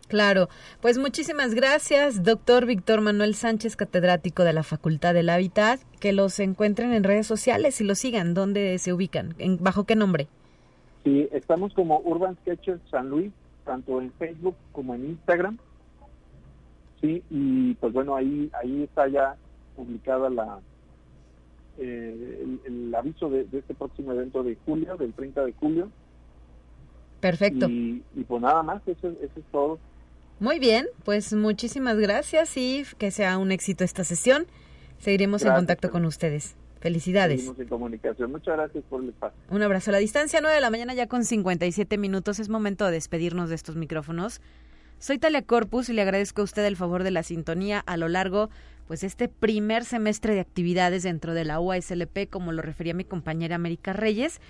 [0.08, 0.48] Claro,
[0.80, 5.80] pues muchísimas gracias, doctor Víctor Manuel Sánchez, catedrático de la Facultad del Hábitat.
[6.00, 8.34] Que los encuentren en redes sociales y los sigan.
[8.34, 9.34] ¿Dónde se ubican?
[9.38, 10.28] ¿En, ¿Bajo qué nombre?
[11.04, 13.32] Sí, estamos como Urban Sketchers San Luis,
[13.64, 15.58] tanto en Facebook como en Instagram.
[17.00, 19.36] Sí, y pues bueno, ahí ahí está ya
[19.76, 20.58] publicada la
[21.78, 25.90] eh, el, aviso de, este próximo evento de julio, del 30 de julio.
[27.20, 27.68] Perfecto.
[27.68, 29.78] Y, pues nada más, eso, eso es todo.
[30.40, 34.46] Muy bien, pues muchísimas gracias y que sea un éxito esta sesión.
[34.98, 36.54] Seguiremos en contacto con ustedes.
[36.80, 37.40] Felicidades.
[37.40, 38.30] Seguimos en comunicación.
[38.30, 39.38] Muchas gracias por el espacio.
[39.50, 42.38] Un abrazo a la distancia, 9 de la mañana ya con 57 minutos.
[42.38, 44.40] Es momento de despedirnos de estos micrófonos.
[45.00, 48.08] Soy Talia Corpus y le agradezco a usted el favor de la sintonía a lo
[48.08, 48.50] largo
[48.88, 53.54] pues este primer semestre de actividades dentro de la UASLP, como lo refería mi compañera
[53.54, 54.40] América Reyes.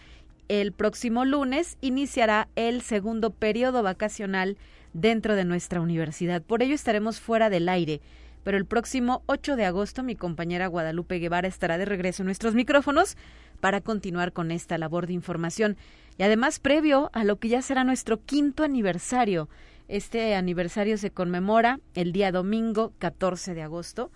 [0.47, 4.57] El próximo lunes iniciará el segundo periodo vacacional
[4.93, 6.43] dentro de nuestra universidad.
[6.43, 8.01] Por ello estaremos fuera del aire.
[8.45, 12.55] Pero el próximo 8 de agosto mi compañera Guadalupe Guevara estará de regreso en nuestros
[12.55, 13.17] micrófonos
[13.61, 15.77] para continuar con esta labor de información.
[16.17, 19.49] Y además, previo a lo que ya será nuestro quinto aniversario.
[19.89, 24.11] Este aniversario se conmemora el día domingo 14 de agosto,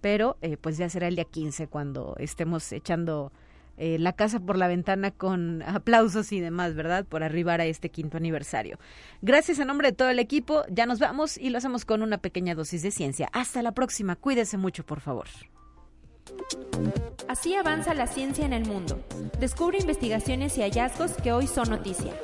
[0.00, 3.32] pero eh, pues ya será el día 15 cuando estemos echando
[3.78, 7.04] eh, la casa por la ventana con aplausos y demás, ¿verdad?
[7.04, 8.78] Por arribar a este quinto aniversario.
[9.22, 12.18] Gracias a nombre de todo el equipo, ya nos vamos y lo hacemos con una
[12.18, 13.28] pequeña dosis de ciencia.
[13.32, 15.26] Hasta la próxima, cuídese mucho, por favor.
[17.28, 19.02] Así avanza la ciencia en el mundo.
[19.38, 22.14] Descubre investigaciones y hallazgos que hoy son noticia.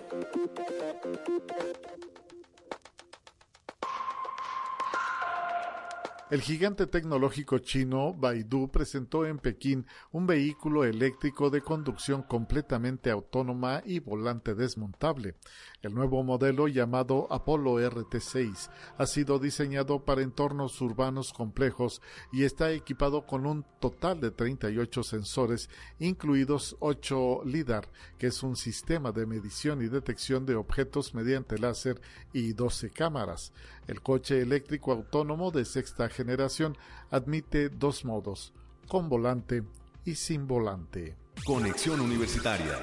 [6.35, 13.83] El gigante tecnológico chino Baidu presentó en Pekín un vehículo eléctrico de conducción completamente autónoma
[13.87, 15.37] y volante desmontable.
[15.81, 18.69] El nuevo modelo llamado Apollo RT6
[18.99, 25.05] ha sido diseñado para entornos urbanos complejos y está equipado con un total de 38
[25.05, 25.71] sensores,
[26.01, 32.01] incluidos 8 LIDAR, que es un sistema de medición y detección de objetos mediante láser,
[32.33, 33.53] y 12 cámaras.
[33.87, 36.77] El coche eléctrico autónomo de sexta generación
[37.11, 38.55] admite dos modos,
[38.89, 39.63] con volante
[40.07, 41.17] y sin volante.
[41.45, 42.79] Conexión Universitaria.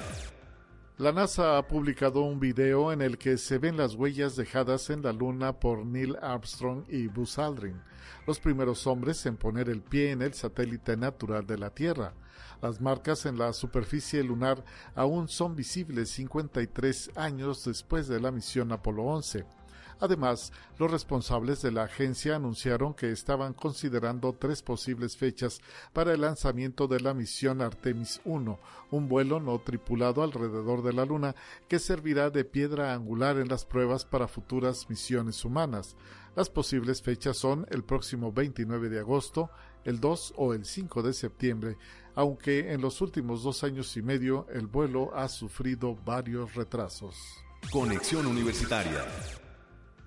[0.98, 5.02] La NASA ha publicado un video en el que se ven las huellas dejadas en
[5.02, 7.82] la Luna por Neil Armstrong y Buzz Aldrin,
[8.28, 12.14] los primeros hombres en poner el pie en el satélite natural de la Tierra.
[12.60, 14.64] Las marcas en la superficie lunar
[14.94, 19.44] aún son visibles 53 años después de la misión Apolo 11.
[20.02, 25.60] Además, los responsables de la agencia anunciaron que estaban considerando tres posibles fechas
[25.92, 28.58] para el lanzamiento de la misión Artemis 1,
[28.90, 31.36] un vuelo no tripulado alrededor de la Luna
[31.68, 35.94] que servirá de piedra angular en las pruebas para futuras misiones humanas.
[36.34, 39.50] Las posibles fechas son el próximo 29 de agosto,
[39.84, 41.76] el 2 o el 5 de septiembre,
[42.16, 47.14] aunque en los últimos dos años y medio el vuelo ha sufrido varios retrasos.
[47.70, 49.06] Conexión Universitaria.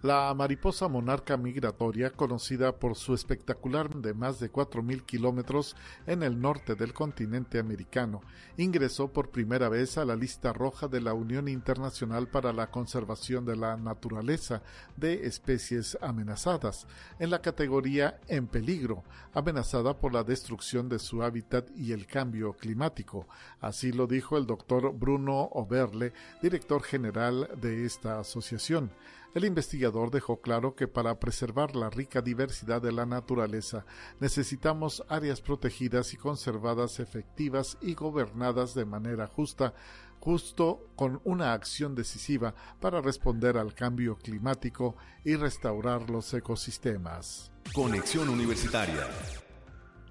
[0.06, 5.76] La mariposa monarca migratoria, conocida por su espectacular de más de 4.000 kilómetros
[6.06, 8.22] en el norte del continente americano,
[8.56, 13.46] ingresó por primera vez a la lista roja de la Unión Internacional para la Conservación
[13.46, 14.62] de la Naturaleza
[14.96, 16.86] de Especies Amenazadas,
[17.18, 19.04] en la categoría En peligro,
[19.34, 23.28] amenazada por la destrucción de su hábitat y el cambio climático.
[23.60, 28.92] Así lo dijo el doctor Bruno Oberle, director general de esta asociación.
[29.36, 33.86] El investigador dejó claro que para preservar la rica diversidad de la naturaleza
[34.22, 39.74] necesitamos áreas protegidas y conservadas efectivas y gobernadas de manera justa,
[40.22, 47.52] justo con una acción decisiva para responder al cambio climático y restaurar los ecosistemas.
[47.74, 49.06] Conexión Universitaria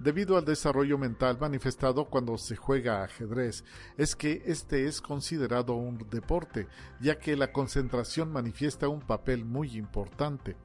[0.05, 3.65] debido al desarrollo mental manifestado cuando se juega ajedrez,
[3.97, 6.69] es que este es considerado un deporte,
[7.01, 10.57] ya que la concentración manifiesta un papel muy importante.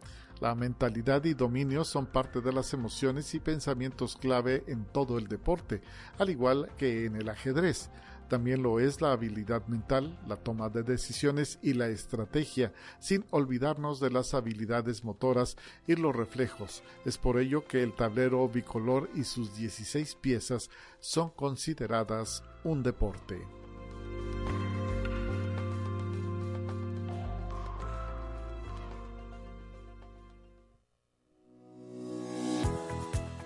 [0.41, 5.29] La mentalidad y dominio son parte de las emociones y pensamientos clave en todo el
[5.29, 5.81] deporte,
[6.17, 7.89] al igual que en el ajedrez.
[8.29, 13.99] También lo es la habilidad mental, la toma de decisiones y la estrategia, sin olvidarnos
[13.99, 15.57] de las habilidades motoras
[15.87, 16.83] y los reflejos.
[17.05, 20.69] Es por ello que el tablero bicolor y sus 16 piezas
[20.99, 23.41] son consideradas un deporte.